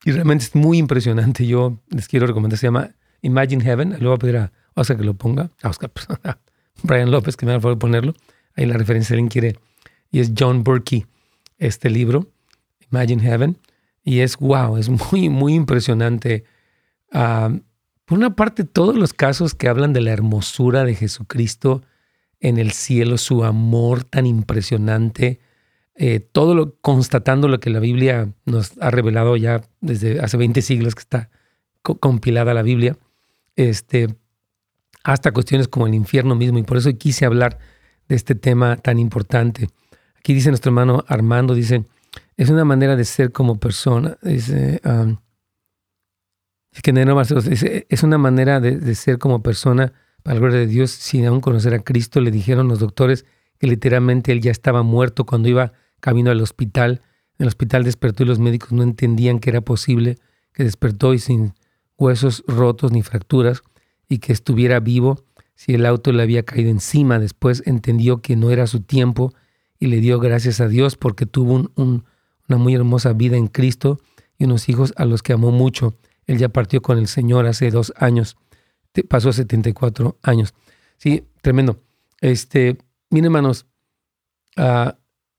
[0.04, 1.46] y realmente es muy impresionante.
[1.46, 2.90] Yo les quiero recomendar, se llama
[3.22, 3.96] Imagine Heaven.
[3.98, 5.50] Le voy a pedir a Oscar que lo ponga.
[5.62, 5.90] A Oscar,
[6.82, 8.14] Brian López, que me favor de ponerlo.
[8.54, 9.58] Ahí la referencia, alguien quiere.
[10.14, 11.06] Y es John Burkey,
[11.58, 12.28] este libro,
[12.92, 13.58] Imagine Heaven.
[14.04, 16.44] Y es wow, es muy, muy impresionante.
[17.10, 17.50] Ah,
[18.04, 21.82] por una parte, todos los casos que hablan de la hermosura de Jesucristo
[22.38, 25.40] en el cielo, su amor tan impresionante,
[25.96, 30.62] eh, todo lo, constatando lo que la Biblia nos ha revelado ya desde hace 20
[30.62, 31.28] siglos que está
[31.82, 32.96] compilada la Biblia,
[33.56, 34.14] este,
[35.02, 36.58] hasta cuestiones como el infierno mismo.
[36.58, 37.58] Y por eso quise hablar
[38.06, 39.70] de este tema tan importante.
[40.24, 41.84] Aquí dice nuestro hermano Armando, dice,
[42.38, 44.16] es una manera de ser como persona.
[44.22, 45.18] Dice, um,
[46.72, 51.26] dice es una manera de, de ser como persona para la gloria de Dios sin
[51.26, 52.22] aún conocer a Cristo.
[52.22, 53.26] Le dijeron los doctores
[53.58, 57.02] que literalmente él ya estaba muerto cuando iba camino al hospital.
[57.38, 60.16] En el hospital despertó y los médicos no entendían que era posible
[60.54, 61.52] que despertó y sin
[61.98, 63.62] huesos rotos ni fracturas
[64.08, 65.22] y que estuviera vivo
[65.54, 67.18] si el auto le había caído encima.
[67.18, 69.34] Después entendió que no era su tiempo
[69.84, 74.00] y le dio gracias a Dios porque tuvo una muy hermosa vida en Cristo
[74.38, 75.94] y unos hijos a los que amó mucho.
[76.26, 78.38] Él ya partió con el Señor hace dos años.
[79.08, 80.54] Pasó 74 años.
[80.96, 81.82] Sí, tremendo.
[82.22, 82.78] Este,
[83.10, 83.66] miren, hermanos,
[84.56, 84.92] uh,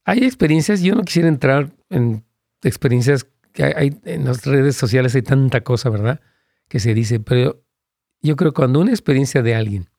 [0.03, 2.23] hay experiencias, yo no quisiera entrar en
[2.61, 6.21] experiencias que hay, en las redes sociales, hay tanta cosa, ¿verdad?
[6.67, 7.63] Que se dice, pero
[8.21, 9.89] yo creo que cuando una experiencia de alguien,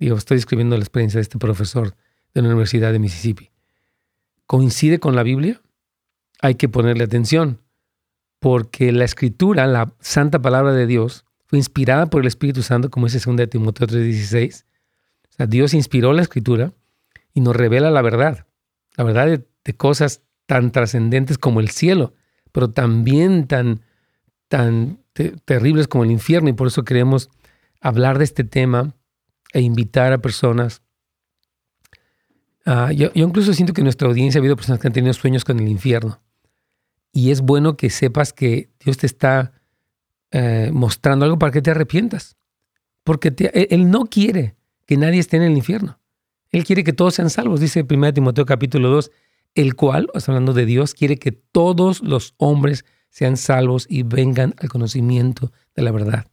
[0.00, 1.94] digo, estoy escribiendo la experiencia de este profesor
[2.34, 3.52] de la Universidad de Mississippi,
[4.48, 5.60] coincide con la Biblia,
[6.42, 7.60] hay que ponerle atención,
[8.40, 13.06] porque la escritura, la santa palabra de Dios, fue inspirada por el Espíritu Santo, como
[13.06, 14.64] dice 2 Timoteo 3:16.
[15.28, 16.72] O sea, Dios inspiró la escritura
[17.32, 18.48] y nos revela la verdad
[18.98, 19.26] la verdad,
[19.64, 22.14] de, cosas tan trascendentes como el cielo,
[22.52, 23.82] pero también tan,
[24.48, 24.98] tan
[25.44, 26.48] terribles como el infierno.
[26.48, 27.30] Y por eso queremos
[27.80, 28.94] hablar de este tema
[29.52, 30.82] e invitar a personas.
[32.70, 35.42] Ah, yo, incluso siento que en nuestra audiencia ha habido personas que han tenido sueños
[35.42, 36.20] con el infierno.
[37.14, 39.52] Y es bueno que sepas que Dios te está
[40.32, 42.36] eh, mostrando algo para que te arrepientas.
[43.04, 43.34] Porque
[43.70, 44.54] Él no quiere
[44.84, 45.98] que nadie esté en el infierno.
[46.50, 49.12] Él quiere que todos sean salvos, dice 1 Timoteo capítulo 2,
[49.54, 54.68] el cual, hablando de Dios, quiere que todos los hombres sean salvos y vengan al
[54.68, 56.26] conocimiento de la verdad.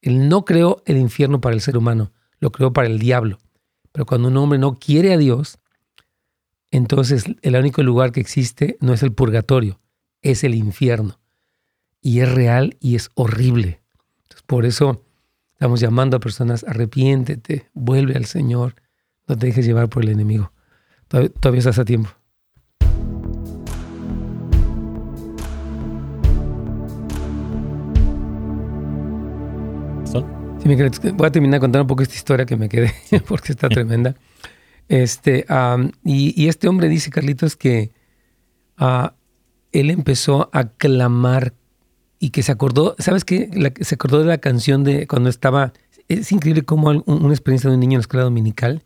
[0.00, 3.36] Él no creó el infierno para el ser humano, lo creó para el diablo.
[3.92, 5.58] Pero cuando un hombre no quiere a Dios,
[6.72, 9.78] entonces el único lugar que existe no es el purgatorio,
[10.22, 11.20] es el infierno.
[12.00, 13.82] Y es real y es horrible.
[14.46, 15.04] por eso
[15.52, 18.74] estamos llamando a personas, arrepiéntete, vuelve al Señor,
[19.28, 20.52] no te dejes llevar por el enemigo.
[21.08, 22.08] Todavía, estás a tiempo.
[31.14, 32.94] voy a terminar contando un poco esta historia que me quedé,
[33.28, 34.16] porque está tremenda.
[34.88, 35.46] Este,
[36.04, 37.92] y, este hombre dice, Carlitos, que
[38.78, 39.08] uh,
[39.72, 41.54] él empezó a clamar
[42.18, 43.50] y que se acordó, ¿sabes qué?
[43.80, 45.72] se acordó de la canción de cuando estaba,
[46.08, 48.82] es increíble cómo una experiencia de un niño en la escuela dominical,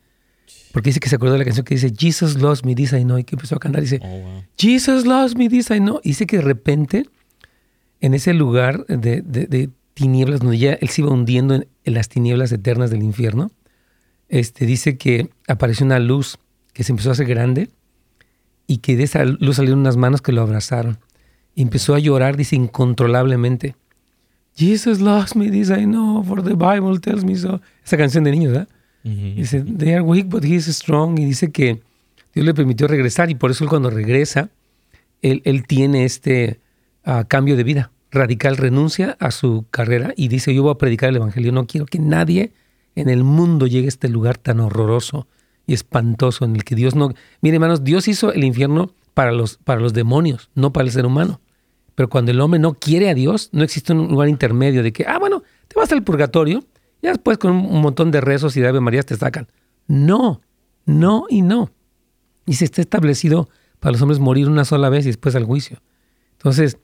[0.73, 3.03] porque dice que se acordó de la canción que dice, Jesus loves me, this I
[3.03, 6.11] know, y que empezó a cantar, dice, oh, Jesus loves me, this I know, y
[6.11, 7.09] dice que de repente,
[8.01, 12.53] en ese lugar de, de tinieblas, donde ya él se iba hundiendo en, las tinieblas
[12.53, 13.51] eternas del infierno,
[14.29, 16.39] este, dice que apareció una luz
[16.73, 17.71] que se empezó a hacer grande
[18.67, 20.99] y que de esa luz salieron unas manos que lo abrazaron.
[21.55, 23.77] Y empezó a llorar, dice, incontrolablemente.
[24.55, 27.61] Jesus loves me, dice, I know, for the Bible tells me so.
[27.85, 28.69] Esa canción de niños, ¿verdad?
[29.05, 31.19] Dice, they are weak, but he is strong.
[31.19, 31.81] Y dice que
[32.35, 34.51] Dios le permitió regresar y por eso él cuando regresa,
[35.23, 36.61] él, él tiene este
[37.05, 41.11] ah, cambio de vida radical renuncia a su carrera y dice, yo voy a predicar
[41.11, 42.53] el Evangelio, no quiero que nadie
[42.97, 45.29] en el mundo llegue este lugar tan horroroso
[45.67, 47.13] y espantoso en el que Dios no...
[47.43, 51.07] Mire hermanos, Dios hizo el infierno para los, para los demonios, no para el ser
[51.07, 51.41] humano.
[51.95, 55.05] Pero cuando el hombre no quiere a Dios, no existe un lugar intermedio de que,
[55.07, 56.65] ah, bueno, te vas al purgatorio,
[57.03, 59.49] ya después con un montón de rezos y de Ave Marías te sacan.
[59.87, 60.41] No,
[60.85, 61.71] no y no.
[62.47, 65.83] Y se está establecido para los hombres morir una sola vez y después al juicio.
[66.33, 66.79] Entonces,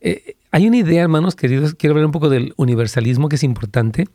[0.00, 4.06] eh, hay una idea, hermanos queridos, quiero hablar un poco del universalismo que es importante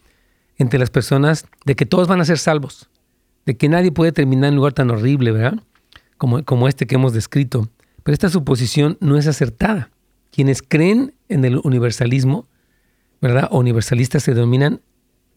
[0.58, 2.90] entre las personas, de que todos van a ser salvos,
[3.46, 5.62] de que nadie puede terminar en un lugar tan horrible, ¿verdad?
[6.18, 7.70] Como, como este que hemos descrito.
[8.04, 9.92] Pero esta suposición no es acertada.
[10.32, 12.48] Quienes creen en el universalismo,
[13.22, 13.48] ¿verdad?
[13.52, 14.82] O universalistas se denominan,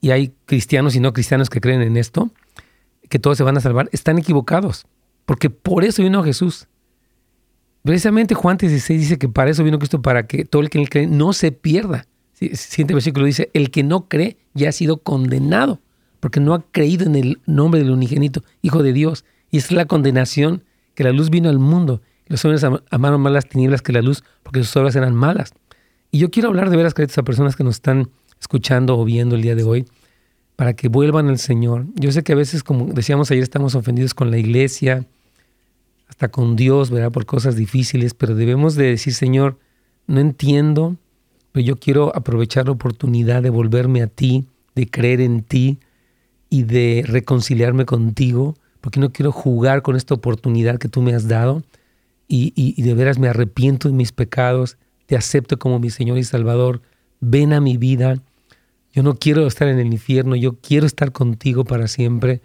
[0.01, 2.31] y hay cristianos y no cristianos que creen en esto,
[3.09, 4.87] que todos se van a salvar, están equivocados.
[5.27, 6.69] Porque por eso vino Jesús.
[7.83, 11.07] Precisamente Juan 16 dice que para eso vino Cristo, para que todo el que cree
[11.07, 12.07] no se pierda.
[12.41, 15.81] Siguiente versículo dice, el que no cree ya ha sido condenado,
[16.21, 19.25] porque no ha creído en el nombre del unigénito, Hijo de Dios.
[19.51, 22.01] Y es la condenación que la luz vino al mundo.
[22.27, 25.53] Los hombres amaron más las tinieblas que la luz, porque sus obras eran malas.
[26.11, 29.43] Y yo quiero hablar de veras, a personas que nos están escuchando o viendo el
[29.43, 29.87] día de hoy,
[30.57, 31.87] para que vuelvan al Señor.
[31.95, 35.07] Yo sé que a veces, como decíamos ayer, estamos ofendidos con la iglesia,
[36.09, 37.13] hasta con Dios, ¿verdad?
[37.13, 39.59] Por cosas difíciles, pero debemos de decir, Señor,
[40.07, 40.97] no entiendo,
[41.53, 45.79] pero yo quiero aprovechar la oportunidad de volverme a ti, de creer en ti
[46.49, 51.29] y de reconciliarme contigo, porque no quiero jugar con esta oportunidad que tú me has
[51.29, 51.63] dado
[52.29, 56.81] y, de veras me arrepiento de mis pecados, te acepto como mi Señor y Salvador,
[57.21, 58.23] ven a mi vida,
[58.93, 62.41] yo no quiero estar en el infierno, yo quiero estar contigo para siempre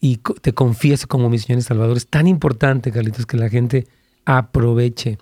[0.00, 1.96] y te confieso como mi Señor y Salvador.
[1.96, 3.86] Es tan importante, Carlitos, que la gente
[4.24, 5.18] aproveche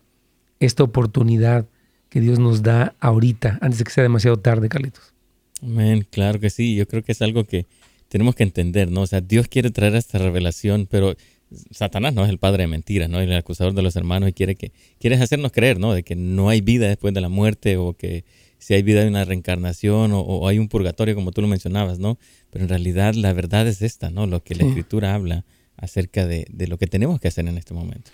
[0.59, 1.67] esta oportunidad
[2.11, 5.15] que Dios nos da ahorita, antes de que sea demasiado tarde, Carlitos.
[5.63, 6.75] Amén, claro que sí.
[6.75, 7.67] Yo creo que es algo que
[8.09, 9.03] tenemos que entender, ¿no?
[9.03, 11.15] O sea, Dios quiere traer esta revelación, pero
[11.71, 13.21] Satanás no es el padre de mentiras, ¿no?
[13.21, 15.93] El acusador de los hermanos y quiere que quieres hacernos creer, ¿no?
[15.93, 18.25] De que no hay vida después de la muerte o que
[18.59, 22.19] si hay vida hay una reencarnación o, hay un purgatorio como tú lo mencionabas, ¿no?
[22.51, 24.27] Pero en realidad la verdad es esta, ¿no?
[24.27, 25.45] Lo que la escritura habla
[25.77, 28.11] acerca de, lo que tenemos que hacer en este momento.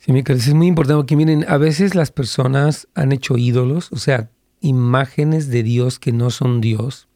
[0.00, 3.96] Sí, mi es muy importante que miren, a veces las personas han hecho ídolos, o
[3.96, 7.06] sea, imágenes de Dios que no son Dios,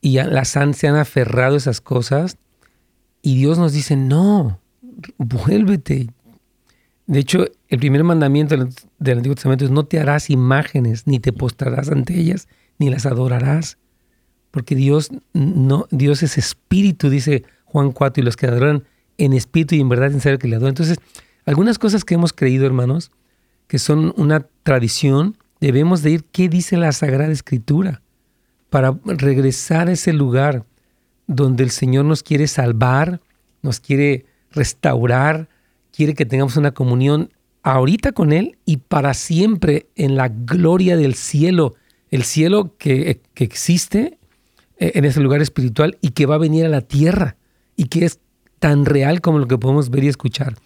[0.00, 2.38] y las han, se han aferrado a esas cosas,
[3.20, 4.60] y Dios nos dice, no,
[5.18, 6.08] vuélvete,
[7.10, 11.32] de hecho, el primer mandamiento del, Antiguo Testamento es no te harás imágenes, ni te
[11.32, 12.46] postrarás ante ellas,
[12.78, 13.78] ni las adorarás.
[14.52, 18.84] Porque Dios, no, Dios es espíritu, dice Juan 4, y los que adoran
[19.18, 20.70] en espíritu y en verdad en serio que le adoran.
[20.70, 20.98] Entonces,
[21.46, 23.10] algunas cosas que hemos creído, hermanos,
[23.66, 28.02] que son una tradición, debemos de ir qué dice la Sagrada Escritura
[28.68, 30.64] para regresar a ese lugar
[31.26, 33.20] donde el Señor nos quiere salvar,
[33.62, 35.48] nos quiere restaurar,
[35.92, 37.30] quiere que tengamos una comunión
[37.62, 41.74] ahorita con Él y para siempre en la gloria del cielo,
[42.10, 44.18] el cielo que, existe
[44.78, 47.36] eh, en ese lugar espiritual y que va a venir a la tierra
[47.76, 48.18] y que es
[48.58, 50.56] tan real como lo que podemos ver y escuchar.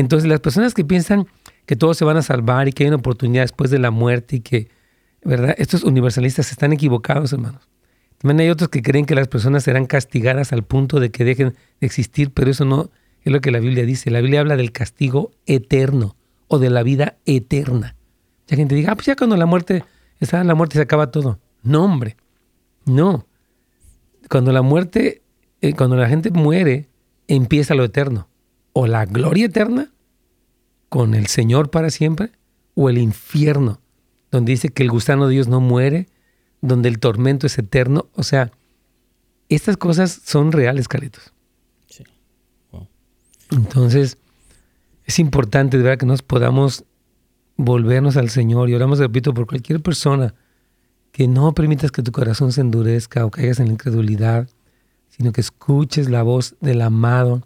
[0.00, 1.26] Entonces las personas que piensan
[1.66, 4.36] que todos se van a salvar y que hay una oportunidad después de la muerte
[4.36, 4.68] y que,
[5.24, 5.56] ¿verdad?
[5.58, 7.68] Estos universalistas están equivocados, hermanos.
[8.18, 11.54] También hay otros que creen que las personas serán castigadas al punto de que dejen
[11.80, 12.90] de existir, pero eso no,
[13.24, 14.12] es lo que la Biblia dice.
[14.12, 16.14] La Biblia habla del castigo eterno
[16.46, 17.96] o de la vida eterna.
[18.46, 19.84] Ya gente diga, ah, pues ya cuando la muerte
[20.20, 21.40] está la muerte se acaba todo.
[21.64, 22.16] No, hombre.
[22.84, 23.26] No.
[24.30, 25.22] Cuando la muerte,
[25.60, 26.88] eh, cuando la gente muere,
[27.26, 28.28] empieza lo eterno.
[28.80, 29.90] O la gloria eterna
[30.88, 32.30] con el Señor para siempre,
[32.74, 33.80] o el infierno,
[34.30, 36.06] donde dice que el gusano de Dios no muere,
[36.60, 38.06] donde el tormento es eterno.
[38.14, 38.52] O sea,
[39.48, 41.32] estas cosas son reales, Carlitos.
[41.88, 42.04] Sí.
[43.50, 44.16] Entonces,
[45.06, 46.84] es importante de verdad que nos podamos
[47.56, 50.36] volvernos al Señor y oramos, repito, por cualquier persona
[51.10, 54.48] que no permitas que tu corazón se endurezca o caigas en la incredulidad,
[55.08, 57.42] sino que escuches la voz del amado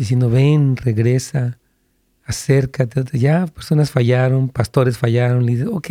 [0.00, 1.58] diciendo, ven, regresa,
[2.24, 3.18] acércate.
[3.18, 5.90] Ya personas fallaron, pastores fallaron, y dices, ok.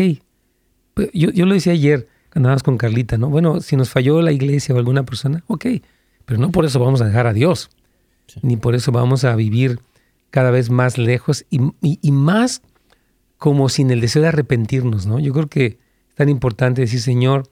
[0.96, 3.30] Pues, yo, yo lo decía ayer, cuando andábamos con Carlita, ¿no?
[3.30, 5.66] Bueno, si nos falló la iglesia o alguna persona, ok,
[6.26, 7.70] pero no por eso vamos a dejar a Dios,
[8.42, 9.80] ni por eso vamos a vivir
[10.32, 12.62] cada vez más lejos y, y, más
[13.38, 15.20] como sin el deseo de arrepentirnos, ¿no?
[15.20, 15.66] Yo creo que
[16.10, 17.48] es tan importante decir, Señor,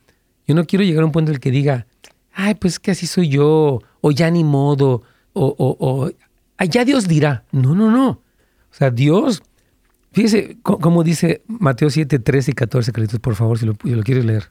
[0.47, 1.87] yo no quiero llegar a un punto en el que diga,
[2.33, 5.03] ay, pues que así soy yo, o ya ni modo,
[5.33, 6.11] o, o, o
[6.57, 7.45] allá Dios dirá.
[7.51, 8.09] No, no, no.
[8.09, 9.43] O sea, Dios,
[10.11, 14.03] fíjese como dice Mateo 7, 13 y 14, Carlitos, por favor, si lo, si lo
[14.03, 14.49] quieres leer.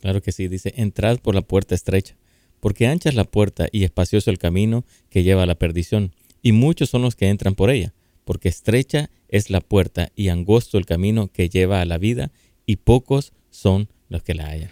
[0.00, 2.16] Claro que sí, dice, entrad por la puerta estrecha,
[2.60, 6.52] porque ancha es la puerta y espacioso el camino que lleva a la perdición, y
[6.52, 7.94] muchos son los que entran por ella,
[8.24, 12.32] porque estrecha es la puerta y angosto el camino que lleva a la vida,
[12.66, 14.70] y pocos son los que la hallan.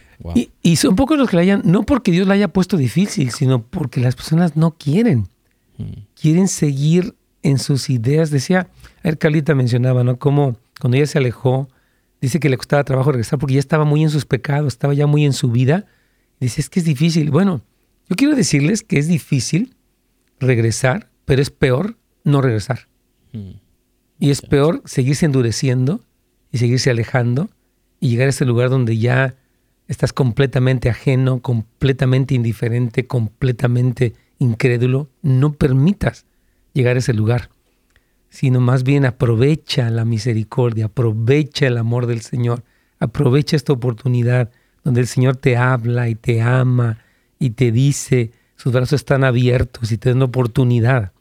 [0.63, 3.63] Y, son pocos los que la hallan, no porque Dios la haya puesto difícil, sino
[3.63, 5.29] porque las personas no quieren.
[5.79, 6.10] Mm.
[6.21, 8.31] Quieren seguir en sus ideas.
[8.31, 8.69] Decía,
[8.99, 10.19] a ver, Carlita mencionaba, ¿no?
[10.19, 11.69] Cómo cuando ella se alejó,
[12.21, 15.07] dice que le costaba trabajo regresar porque ya estaba muy en sus pecados, estaba ya
[15.07, 15.87] muy en su vida.
[16.41, 17.31] Dice, es que es difícil.
[17.31, 17.63] Bueno,
[18.09, 19.75] yo quiero decirles que es difícil
[20.39, 22.89] regresar, pero es peor no regresar.
[23.33, 23.53] Mm.
[24.19, 26.05] Y es peor seguirse endureciendo
[26.51, 27.49] y seguirse alejando
[28.01, 29.37] y llegar a ese lugar donde ya
[29.89, 36.27] estás completamente ajeno, completamente indiferente, completamente incrédulo, no permitas
[36.73, 37.51] llegar a ese lugar,
[38.29, 42.65] sino más bien aprovecha la misericordia, aprovecha el amor del Señor,
[42.99, 44.51] aprovecha esta oportunidad
[44.83, 46.99] donde el Señor te habla y te ama
[47.39, 51.13] y te dice, sus brazos están abiertos y te dan oportunidad.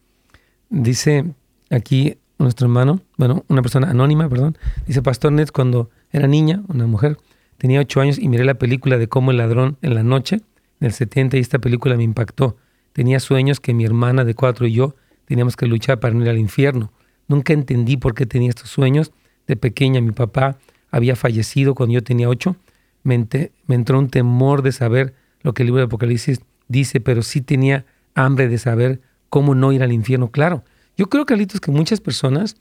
[0.70, 1.34] Dice
[1.70, 4.58] aquí nuestro hermano, bueno, una persona anónima, perdón,
[4.88, 7.18] dice Pastor Ned, cuando era niña, una mujer,
[7.58, 10.42] tenía ocho años y miré la película de cómo el ladrón en la noche,
[10.80, 12.56] en el 70, y esta película me impactó.
[13.00, 14.94] Tenía sueños que mi hermana de cuatro y yo
[15.24, 16.92] teníamos que luchar para no ir al infierno.
[17.30, 19.14] Nunca entendí por qué tenía estos sueños.
[19.48, 20.58] De pequeña mi papá
[20.92, 22.58] había fallecido cuando yo tenía ocho.
[23.04, 23.26] Me,
[23.68, 27.40] me entró un temor de saber lo que el libro de Apocalipsis dice, pero sí
[27.40, 27.86] tenía
[28.16, 30.30] hambre de saber cómo no ir al infierno.
[30.30, 30.66] Claro,
[30.98, 32.58] yo creo, Carlitos, que muchas personas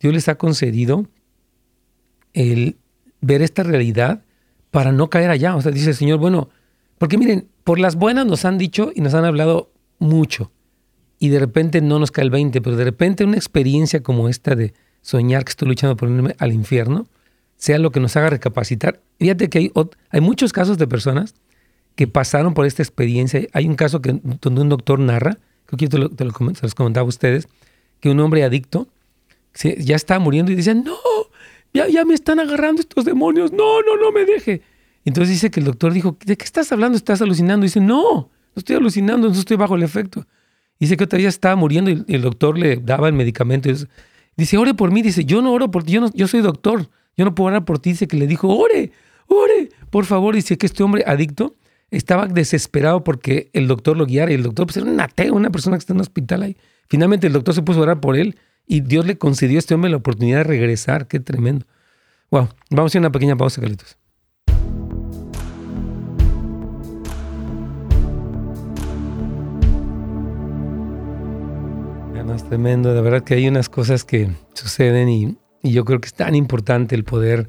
[0.00, 1.06] Dios les ha concedido
[2.34, 2.76] el
[3.22, 4.22] ver esta realidad
[4.70, 5.56] para no caer allá.
[5.56, 6.50] O sea, dice el Señor, bueno,
[6.98, 10.50] porque miren, por las buenas nos han dicho y nos han hablado mucho
[11.18, 14.54] y de repente no nos cae el 20, pero de repente una experiencia como esta
[14.54, 14.72] de
[15.02, 17.08] soñar que estoy luchando por irme al infierno,
[17.56, 19.00] sea lo que nos haga recapacitar.
[19.18, 19.72] Fíjate que hay,
[20.10, 21.34] hay muchos casos de personas
[21.96, 23.40] que pasaron por esta experiencia.
[23.52, 26.74] Hay un caso que, donde un doctor narra, creo que yo te, lo, te los
[26.74, 27.48] comentaba a ustedes,
[28.00, 28.86] que un hombre adicto
[29.78, 30.96] ya estaba muriendo y decía, no,
[31.74, 34.62] ya, ya me están agarrando estos demonios, no, no, no me deje.
[35.04, 36.96] Entonces dice que el doctor dijo, ¿de qué estás hablando?
[36.96, 37.64] ¿Estás alucinando?
[37.64, 40.26] dice, no, estoy alucinando, no estoy bajo el efecto.
[40.78, 43.68] Dice que otra vez estaba muriendo y el doctor le daba el medicamento.
[44.36, 45.02] Dice, ore por mí.
[45.02, 47.64] Dice, yo no oro por ti, yo, no, yo soy doctor, yo no puedo orar
[47.64, 47.90] por ti.
[47.90, 48.92] Dice que le dijo, ore,
[49.26, 50.34] ore, por favor.
[50.34, 51.56] Dice que este hombre adicto
[51.90, 55.50] estaba desesperado porque el doctor lo guiara y el doctor pues, era un ateo, una
[55.50, 56.56] persona que está en un hospital ahí.
[56.88, 59.74] Finalmente el doctor se puso a orar por él y Dios le concedió a este
[59.74, 61.08] hombre la oportunidad de regresar.
[61.08, 61.66] Qué tremendo.
[62.30, 63.97] Wow, vamos a hacer una pequeña pausa, Carlitos.
[72.38, 72.94] Es tremendo.
[72.94, 76.94] De verdad que hay unas cosas que suceden y, yo creo que es tan importante
[76.94, 77.48] el poder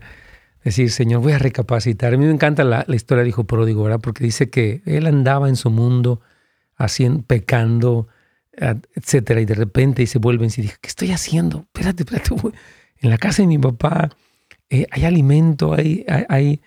[0.63, 2.13] decir, Señor, voy a recapacitar.
[2.13, 3.99] A mí me encanta la, historia de Hijo Pródigo, ¿verdad?
[4.01, 6.19] Porque dice que él andaba en su mundo
[6.75, 8.07] haciendo, pecando,
[8.95, 11.67] etcétera, y de repente se vuelve y dice, ¿qué estoy haciendo?
[11.73, 12.35] Espérate, espérate,
[12.97, 14.09] en la casa de mi papá
[14.69, 16.61] eh, hay alimento, hay, hay,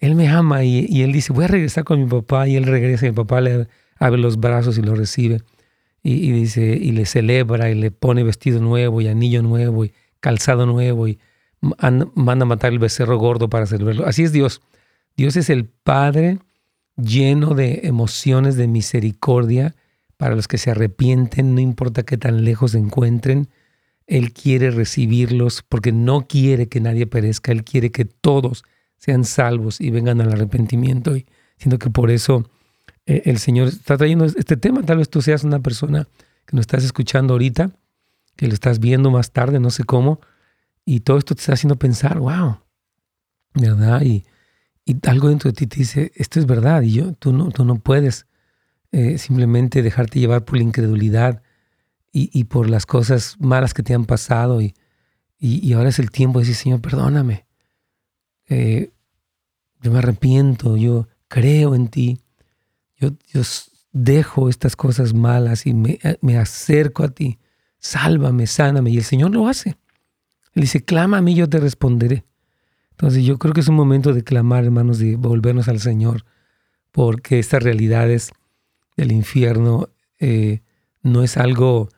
[0.00, 2.64] él me ama y, y, él dice, voy a regresar con mi papá y él
[2.64, 3.66] regresa y mi papá le
[3.98, 5.42] abre los brazos y lo recibe
[6.06, 10.66] y, dice, y le celebra y le pone vestido nuevo y anillo nuevo y calzado
[10.66, 11.18] nuevo y
[11.60, 14.06] manda a matar el becerro gordo para celebrarlo.
[14.06, 14.60] Así es Dios.
[15.16, 16.40] Dios es el Padre
[16.96, 19.74] lleno de emociones de misericordia
[20.18, 23.48] para los que se arrepienten, no importa qué tan lejos se encuentren.
[24.06, 27.50] Él quiere recibirlos porque no quiere que nadie perezca.
[27.50, 28.62] Él quiere que todos
[28.98, 31.16] sean salvos y vengan al arrepentimiento.
[31.16, 31.24] Y
[31.56, 32.44] siento que por eso
[33.06, 34.82] eh, el Señor está trayendo este tema.
[34.82, 36.08] Tal vez tú seas una persona
[36.46, 37.70] que nos estás escuchando ahorita,
[38.36, 40.20] que lo estás viendo más tarde, no sé cómo,
[40.84, 42.58] y todo esto te está haciendo pensar, wow,
[43.54, 44.02] ¿verdad?
[44.02, 44.24] Y,
[45.06, 47.76] algo dentro de ti te dice, esto es verdad, y yo, tú no, tú no
[47.76, 48.26] puedes
[48.92, 51.42] eh, simplemente dejarte llevar por la incredulidad
[52.16, 54.74] y, por las cosas malas que te han pasado y,
[55.38, 57.44] y, ahora es el tiempo de decir, Señor, perdóname.
[58.46, 58.92] Eh,
[59.80, 62.20] yo me arrepiento, yo creo en ti,
[62.98, 63.10] yo,
[63.92, 67.38] dejo estas cosas malas y me, me, acerco a ti,
[67.78, 68.90] sálvame, sáname.
[68.90, 69.76] Y el Señor lo hace.
[70.54, 72.24] Él dice, clama a mí, yo te responderé.
[72.92, 76.24] Entonces yo creo que es un momento de clamar, hermanos, de volvernos al Señor,
[76.92, 78.32] porque estas realidades
[78.96, 79.88] del infierno
[80.20, 80.62] eh,
[81.02, 81.88] no es algo,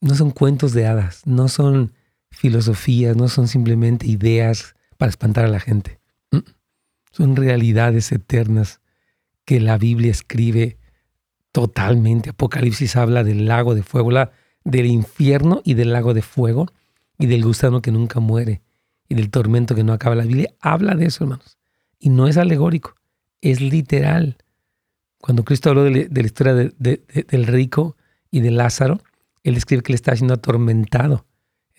[0.00, 1.92] no son cuentos de hadas, no son
[2.30, 6.00] filosofías, no son simplemente ideas para espantar a la gente.
[7.10, 8.80] Son realidades eternas
[9.46, 10.76] que la Biblia escribe
[11.52, 12.30] totalmente.
[12.30, 14.10] Apocalipsis habla del lago de fuego,
[14.64, 16.66] del infierno y del lago de fuego
[17.18, 18.60] y del gusano que nunca muere
[19.08, 20.14] y del tormento que no acaba.
[20.16, 21.56] La Biblia habla de eso, hermanos.
[21.98, 22.96] Y no es alegórico,
[23.40, 24.36] es literal.
[25.18, 27.96] Cuando Cristo habló de, la historia del rico
[28.30, 29.00] y de Lázaro,
[29.44, 31.24] él escribe que él estaba siendo atormentado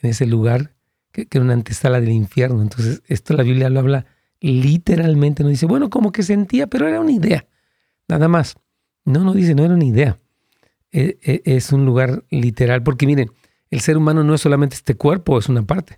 [0.02, 0.74] en ese lugar,
[1.12, 2.62] que, era una antesala del infierno.
[2.62, 4.06] Entonces, esto la Biblia lo habla
[4.40, 5.44] literalmente.
[5.44, 7.46] No dice, bueno, como que sentía, pero era una idea.
[8.08, 8.56] Nada más.
[9.06, 10.20] No, no dice, no era una idea.
[10.92, 13.32] E, e, es un lugar literal, porque miren,
[13.70, 15.98] el ser humano no es solamente este cuerpo, es una parte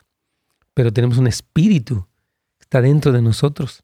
[0.79, 2.07] pero tenemos un espíritu
[2.57, 3.83] que está dentro de nosotros.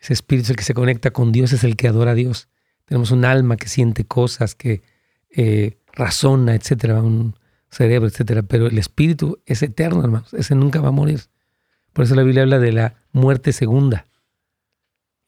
[0.00, 2.48] Ese espíritu es el que se conecta con Dios, es el que adora a Dios.
[2.84, 4.84] Tenemos un alma que siente cosas, que
[5.28, 7.34] eh, razona, etcétera, un
[7.68, 8.44] cerebro, etcétera.
[8.44, 10.32] Pero el espíritu es eterno, hermanos.
[10.34, 11.22] Ese nunca va a morir.
[11.92, 14.06] Por eso la Biblia habla de la muerte segunda.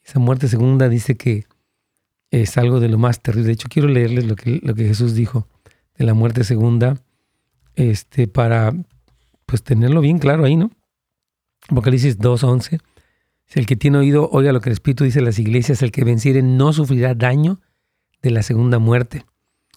[0.05, 1.47] Esa muerte segunda dice que
[2.31, 3.49] es algo de lo más terrible.
[3.49, 5.49] De hecho, quiero leerles lo que, lo que Jesús dijo
[5.97, 6.97] de la muerte segunda,
[7.75, 8.73] este, para,
[9.47, 10.71] pues tenerlo bien claro ahí, ¿no?
[11.69, 12.81] Apocalipsis 2.11.
[13.47, 15.93] Si el que tiene oído oiga lo que el Espíritu dice a las iglesias, el
[15.93, 17.61] que venciere no sufrirá daño
[18.23, 19.25] de la segunda muerte.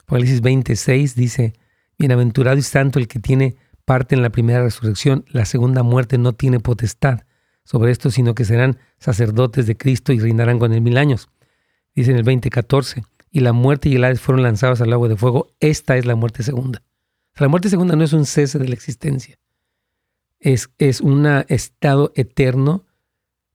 [0.01, 1.53] Apocalipsis 26 dice,
[1.97, 6.33] Bienaventurado y santo el que tiene parte en la primera resurrección, la segunda muerte no
[6.33, 7.21] tiene potestad
[7.63, 11.29] sobre esto, sino que serán sacerdotes de Cristo y reinarán con él mil años.
[11.95, 15.17] Dice en el 20.14, y la muerte y el Hades fueron lanzados al agua de
[15.17, 16.81] fuego, esta es la muerte segunda.
[17.35, 19.37] la muerte segunda no es un cese de la existencia,
[20.39, 22.85] es, es un estado eterno.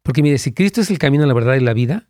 [0.03, 2.07] Porque mire, si Cristo es el camino, la verdad y la vida,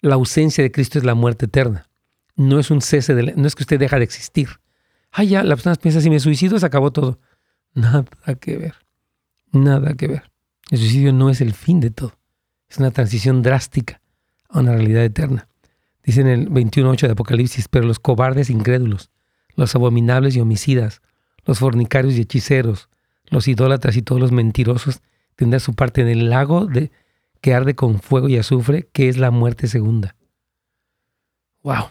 [0.00, 1.88] la ausencia de Cristo es la muerte eterna.
[2.36, 4.48] No es un cese, de no es que usted deja de existir.
[5.10, 7.20] Ah, ya, la persona piensa, si me suicido, se acabó todo.
[7.74, 8.04] Nada
[8.40, 8.74] que ver.
[9.52, 10.30] Nada que ver.
[10.70, 12.18] El suicidio no es el fin de todo.
[12.68, 14.00] Es una transición drástica
[14.48, 15.48] a una realidad eterna.
[16.04, 19.10] Dice en el 21.8 de Apocalipsis, pero los cobardes incrédulos,
[19.56, 21.00] los abominables y homicidas,
[21.44, 22.88] los fornicarios y hechiceros,
[23.26, 25.00] los idólatras y todos los mentirosos
[25.36, 26.90] tendrán su parte en el lago de,
[27.40, 30.14] que arde con fuego y azufre, que es la muerte segunda.
[31.62, 31.88] ¡Wow!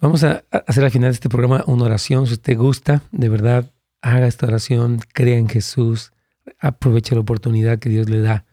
[0.00, 2.26] Vamos a hacer al final de este programa una oración.
[2.26, 3.70] Si usted gusta, de verdad,
[4.00, 6.12] haga esta oración, crea en Jesús,
[6.58, 8.44] aproveche la oportunidad que Dios le da.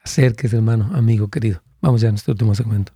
[0.00, 1.62] Acérquese, hermano, amigo querido.
[1.80, 2.95] Vamos ya a nuestro último segmento.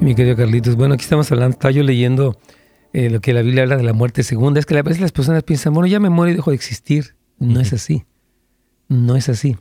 [0.00, 2.38] Mi querido Carlitos, bueno, aquí estamos hablando, estaba yo leyendo
[2.94, 4.58] eh, lo que la Biblia habla de la muerte segunda.
[4.58, 7.16] Es que a veces las personas piensan, bueno, ya me muero y dejo de existir.
[7.38, 8.04] No es así.
[8.88, 9.58] No es así.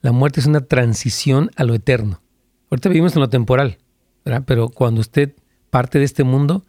[0.00, 2.22] La muerte es una transición a lo eterno.
[2.70, 3.78] Ahorita vivimos en lo temporal,
[4.24, 4.44] ¿verdad?
[4.46, 5.34] Pero cuando usted
[5.68, 6.64] parte de este mundo,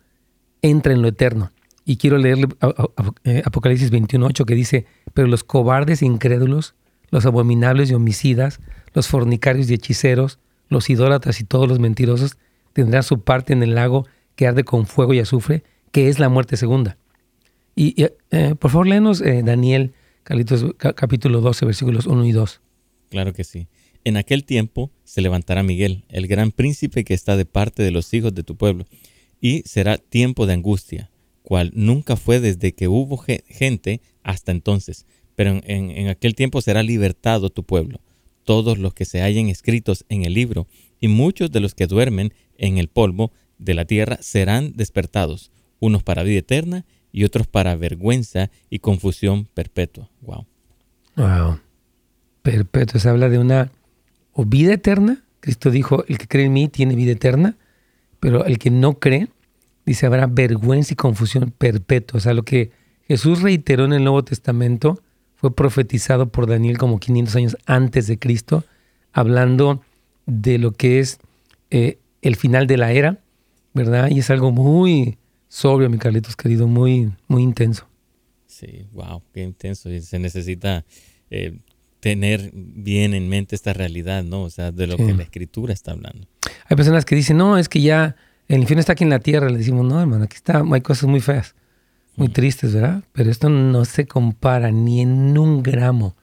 [0.61, 1.53] entra en lo eterno.
[1.85, 2.49] Y quiero leerle
[3.23, 6.75] eh, Apocalipsis 21.8 que dice, pero los cobardes e incrédulos,
[7.09, 8.59] los abominables y homicidas,
[8.93, 12.37] los fornicarios y hechiceros, los idólatras y todos los mentirosos
[12.73, 16.29] tendrá su parte en el lago que arde con fuego y azufre, que es la
[16.29, 16.97] muerte segunda.
[17.75, 19.93] Y, eh, por favor, léenos eh, Daniel
[20.23, 22.61] capítulo 12, versículos 1 y 2.
[23.09, 23.67] Claro que sí.
[24.03, 28.13] En aquel tiempo se levantará Miguel, el gran príncipe que está de parte de los
[28.13, 28.85] hijos de tu pueblo,
[29.39, 31.09] y será tiempo de angustia,
[31.41, 35.05] cual nunca fue desde que hubo gente hasta entonces,
[35.35, 37.99] pero en, en aquel tiempo será libertado tu pueblo,
[38.43, 40.67] todos los que se hallen escritos en el libro,
[41.03, 45.51] y muchos de los que duermen en el polvo de la tierra serán despertados,
[45.81, 50.09] unos para vida eterna y otros para vergüenza y confusión perpetua.
[50.21, 50.45] Wow.
[51.17, 51.59] Wow.
[52.41, 53.01] Perpetua.
[53.01, 53.69] Se habla de una
[54.31, 55.25] o vida eterna.
[55.41, 57.57] Cristo dijo, el que cree en mí tiene vida eterna,
[58.21, 59.27] pero el que no cree,
[59.85, 62.19] dice, habrá vergüenza y confusión perpetua.
[62.19, 62.71] O sea, lo que
[63.09, 65.03] Jesús reiteró en el Nuevo Testamento
[65.35, 68.63] fue profetizado por Daniel como 500 años antes de Cristo,
[69.11, 69.81] hablando
[70.25, 71.19] de lo que es
[71.69, 73.19] eh, el final de la era,
[73.73, 74.09] ¿verdad?
[74.09, 75.17] Y es algo muy
[75.47, 77.87] sobrio, mi Carlitos querido, muy, muy intenso.
[78.47, 79.91] Sí, wow, qué intenso.
[79.91, 80.85] Y se necesita
[81.29, 81.57] eh,
[81.99, 84.43] tener bien en mente esta realidad, ¿no?
[84.43, 86.27] O sea, de lo que la escritura está hablando.
[86.67, 88.15] Hay personas que dicen, no, es que ya
[88.47, 89.49] el infierno está aquí en la tierra.
[89.49, 91.55] Le decimos, no, hermano, aquí está, hay cosas muy feas,
[92.15, 93.03] muy tristes, ¿verdad?
[93.13, 96.15] Pero esto no se compara ni en un gramo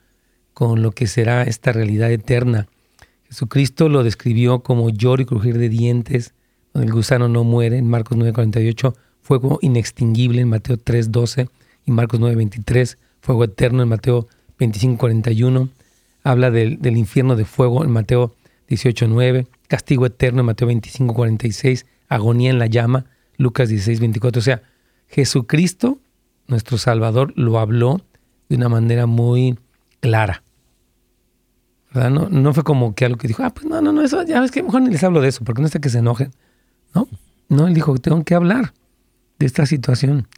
[0.52, 2.68] con lo que será esta realidad eterna.
[3.30, 6.34] Jesucristo lo describió como lloro y crujir de dientes,
[6.74, 11.48] donde el gusano no muere, en Marcos 9:48, fuego inextinguible en Mateo 3:12
[11.86, 14.26] y Marcos 9:23, fuego eterno en Mateo
[14.58, 15.68] 25:41,
[16.24, 18.34] habla del, del infierno de fuego en Mateo
[18.68, 23.06] 18:9, castigo eterno en Mateo 25:46, agonía en la llama,
[23.36, 24.38] Lucas 16:24.
[24.38, 24.62] O sea,
[25.06, 26.00] Jesucristo,
[26.48, 28.00] nuestro Salvador, lo habló
[28.48, 29.56] de una manera muy
[30.00, 30.42] clara.
[31.92, 34.40] No, no fue como que algo que dijo, ah, pues no, no, no, eso, ya
[34.40, 36.32] ves que mejor ni les hablo de eso, porque no está que se enojen.
[36.94, 37.08] No,
[37.48, 38.72] no, él dijo, tengo que hablar
[39.38, 40.28] de esta situación.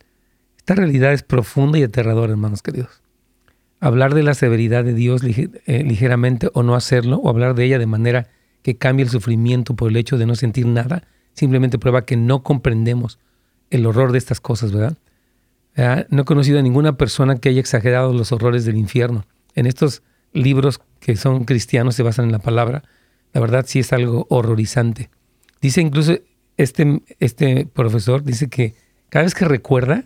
[0.57, 3.03] Esta realidad es profunda y aterradora, hermanos queridos.
[3.81, 7.79] Hablar de la severidad de Dios eh, ligeramente o no hacerlo, o hablar de ella
[7.79, 8.29] de manera
[8.63, 11.03] que cambie el sufrimiento por el hecho de no sentir nada,
[11.35, 13.19] simplemente prueba que no comprendemos
[13.71, 14.97] el horror de estas cosas, ¿verdad?
[16.11, 19.25] No he conocido a ninguna persona que haya exagerado los horrores del infierno.
[19.55, 22.85] En estos libros que son cristianos, se basan en la palabra,
[23.33, 25.11] la verdad sí es algo horrorizante.
[25.61, 26.17] Dice incluso
[26.57, 28.77] este, este profesor, dice que
[29.09, 30.05] cada vez que recuerda,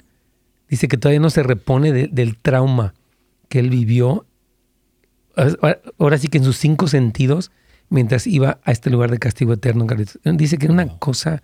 [0.70, 2.94] dice que todavía no se repone del trauma
[3.51, 4.26] que él vivió,
[5.99, 7.53] ahora sí que en sus cinco sentidos,
[7.90, 9.86] mientras iba a este lugar de castigo eterno.
[10.24, 11.42] Dice que es una cosa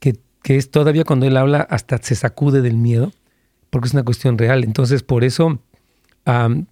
[0.00, 3.12] que, que es todavía cuando él habla hasta se sacude del miedo,
[3.70, 4.64] porque es una cuestión real.
[4.64, 5.60] Entonces, por eso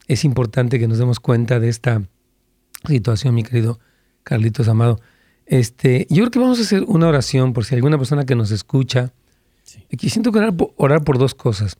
[0.08, 2.02] es importante que nos demos cuenta de esta
[2.86, 3.78] situación, mi querido
[4.24, 5.00] Carlitos Amado.
[5.46, 8.50] Este, yo creo que vamos a hacer una oración por si alguna persona que nos
[8.50, 9.12] escucha.
[9.92, 11.76] Aquí siento que orar, orar, por dos cosas.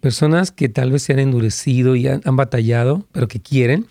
[0.00, 3.86] Personas que tal vez se han endurecido y han, batallado, pero que quieren,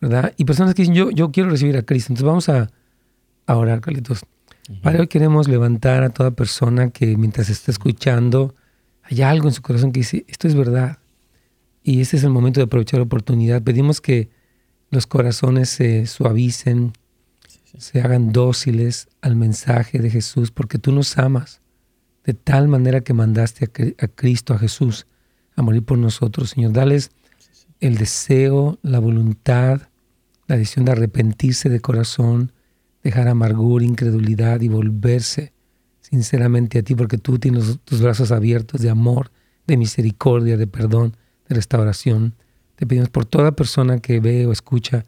[0.00, 0.32] ¿verdad?
[0.36, 2.12] Y personas que dicen, yo, yo quiero recibir a Cristo.
[2.12, 2.70] Entonces vamos a,
[3.46, 4.20] orar, Carlitos.
[4.82, 8.54] Para hoy queremos levantar a toda persona que mientras está escuchando,
[9.02, 10.98] hay algo en su corazón que dice, esto es verdad.
[11.88, 13.62] Y este es el momento de aprovechar la oportunidad.
[13.62, 14.28] Pedimos que
[14.90, 16.92] los corazones se suavicen,
[17.78, 21.62] se hagan dóciles al mensaje de Jesús, porque tú nos amas
[22.24, 25.06] de tal manera que mandaste a, Cristo, a Jesús,
[25.56, 26.50] a morir por nosotros.
[26.50, 27.10] Señor, dales
[27.80, 29.88] el deseo, la voluntad,
[30.46, 32.52] la decisión de arrepentirse de corazón,
[33.02, 35.54] dejar amargura, incredulidad y volverse
[36.02, 39.30] sinceramente a ti, porque tú tienes tus brazos abiertos de amor,
[39.66, 41.16] de misericordia, de perdón,
[41.48, 42.34] de restauración.
[42.76, 45.04] Te pedimos por toda persona que ve o escucha,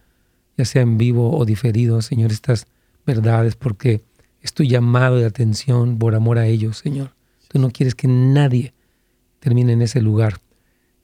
[0.57, 2.67] ya sea en vivo o diferido, Señor, estas
[3.07, 4.03] verdades, porque
[4.43, 7.15] es tu llamado de atención por amor a ellos, Señor.
[7.49, 8.73] Tú no quieres que nadie
[9.39, 10.41] termine en ese lugar.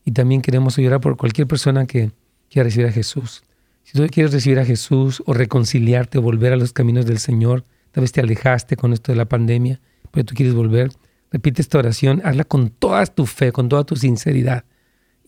[0.05, 2.11] Y también queremos orar por cualquier persona que
[2.49, 3.43] quiera recibir a Jesús.
[3.83, 7.65] Si tú quieres recibir a Jesús o reconciliarte o volver a los caminos del Señor,
[7.91, 9.79] tal vez te alejaste con esto de la pandemia,
[10.11, 10.91] pero tú quieres volver,
[11.31, 14.65] repite esta oración, hazla con toda tu fe, con toda tu sinceridad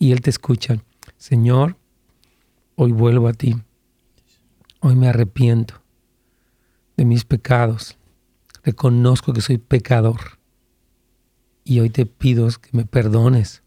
[0.00, 0.82] y Él te escucha.
[1.18, 1.76] Señor,
[2.74, 3.54] hoy vuelvo a ti.
[4.80, 5.74] Hoy me arrepiento
[6.96, 7.98] de mis pecados.
[8.64, 10.38] Reconozco que soy pecador.
[11.64, 13.62] Y hoy te pido que me perdones.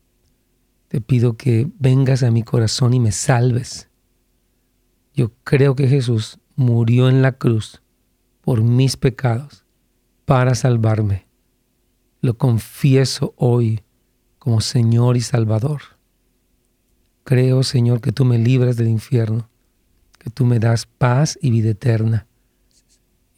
[0.88, 3.90] Te pido que vengas a mi corazón y me salves.
[5.14, 7.84] Yo creo que Jesús murió en la cruz
[8.42, 9.66] por mis pecados
[10.26, 11.28] para salvarme.
[12.22, 13.84] Lo confieso hoy
[14.40, 15.93] como Señor y Salvador.
[17.24, 19.50] Creo, Señor, que tú me libras del infierno,
[20.20, 22.28] que tú me das paz y vida eterna.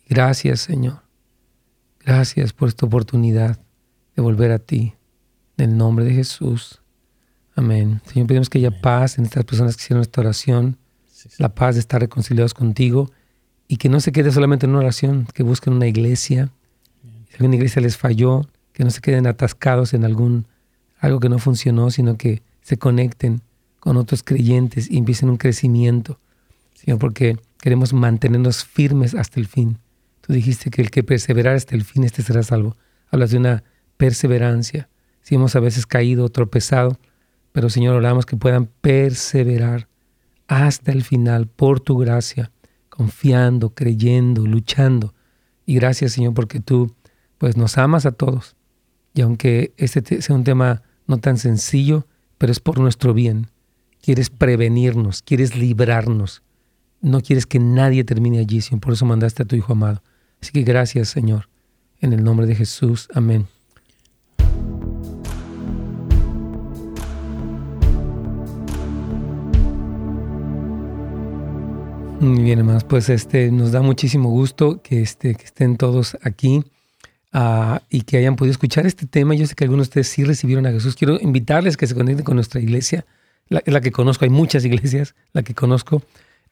[0.08, 1.02] Gracias, Señor.
[2.00, 3.60] Gracias por esta oportunidad
[4.16, 4.94] de volver a ti.
[5.58, 6.82] En el nombre de Jesús.
[7.56, 8.02] Amén.
[8.06, 10.78] Señor, pedimos que haya paz en estas personas que hicieron esta oración,
[11.38, 13.10] la paz de estar reconciliados contigo
[13.68, 16.52] y que no se quede solamente en una oración, que busquen una iglesia.
[17.30, 20.48] Si alguna iglesia les falló, que no se queden atascados en algún
[21.00, 23.42] algo que no funcionó, sino que se conecten
[23.86, 26.20] con otros creyentes y empiecen un crecimiento,
[26.74, 29.78] Señor, porque queremos mantenernos firmes hasta el fin.
[30.22, 32.76] Tú dijiste que el que perseverar hasta el fin, este será salvo.
[33.12, 33.64] Hablas de una
[33.98, 34.90] perseverancia.
[35.22, 36.98] Si hemos a veces caído, tropezado,
[37.52, 39.88] pero Señor, oramos que puedan perseverar
[40.48, 42.52] hasta el final por tu gracia,
[42.90, 45.14] confiando, creyendo, luchando.
[45.68, 46.96] Y gracias, Señor, porque tú
[47.38, 48.56] pues nos amas a todos.
[49.14, 52.08] Y aunque este sea un tema no tan sencillo,
[52.40, 53.52] pero es por nuestro bien
[54.06, 56.44] quieres prevenirnos, quieres librarnos.
[57.02, 58.82] No quieres que nadie termine allí, Señor.
[58.82, 60.04] Por eso mandaste a tu Hijo amado.
[60.40, 61.50] Así que gracias, Señor.
[62.02, 63.08] En el nombre de Jesús.
[63.16, 63.48] Amén.
[72.20, 72.84] Muy bien, hermanos.
[72.84, 76.64] Pues este, nos da muchísimo gusto que, este, que estén todos aquí
[77.34, 79.34] uh, y que hayan podido escuchar este tema.
[79.34, 80.96] Yo sé que algunos de ustedes sí recibieron a Jesús.
[80.96, 83.04] Quiero invitarles que se conecten con nuestra iglesia,
[83.50, 84.24] la, la que conozco.
[84.26, 86.02] Hay muchas iglesias, la que conozco.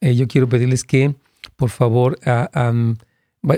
[0.02, 1.16] Eh, yo quiero pedirles que,
[1.56, 2.20] por favor,
[2.56, 2.96] um,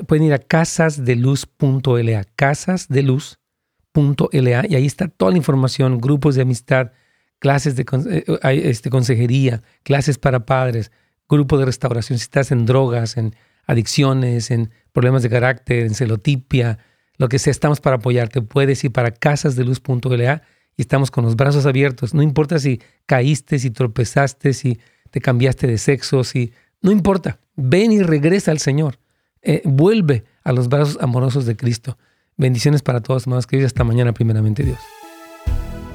[0.05, 6.91] pueden ir a casasdeluz.la, casasdeluz.la, y ahí está toda la información, grupos de amistad,
[7.39, 8.23] clases de eh,
[8.63, 10.91] este, consejería, clases para padres,
[11.27, 16.77] grupo de restauración, si estás en drogas, en adicciones, en problemas de carácter, en celotipia,
[17.17, 18.41] lo que sea, estamos para apoyarte.
[18.41, 20.43] Puedes ir para casasdeluz.la
[20.77, 22.13] y estamos con los brazos abiertos.
[22.13, 24.79] No importa si caíste, si tropezaste, si
[25.11, 26.51] te cambiaste de sexo, si...
[26.81, 28.99] No importa, ven y regresa al Señor.
[29.41, 31.97] Eh, vuelve a los brazos amorosos de Cristo.
[32.37, 33.69] Bendiciones para todos, hermanos queridos.
[33.69, 34.79] Hasta mañana, primeramente Dios.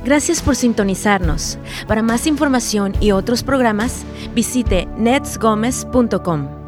[0.05, 1.59] Gracias por sintonizarnos.
[1.87, 4.05] Para más información y otros programas,
[4.35, 6.60] visite netsgomez.com.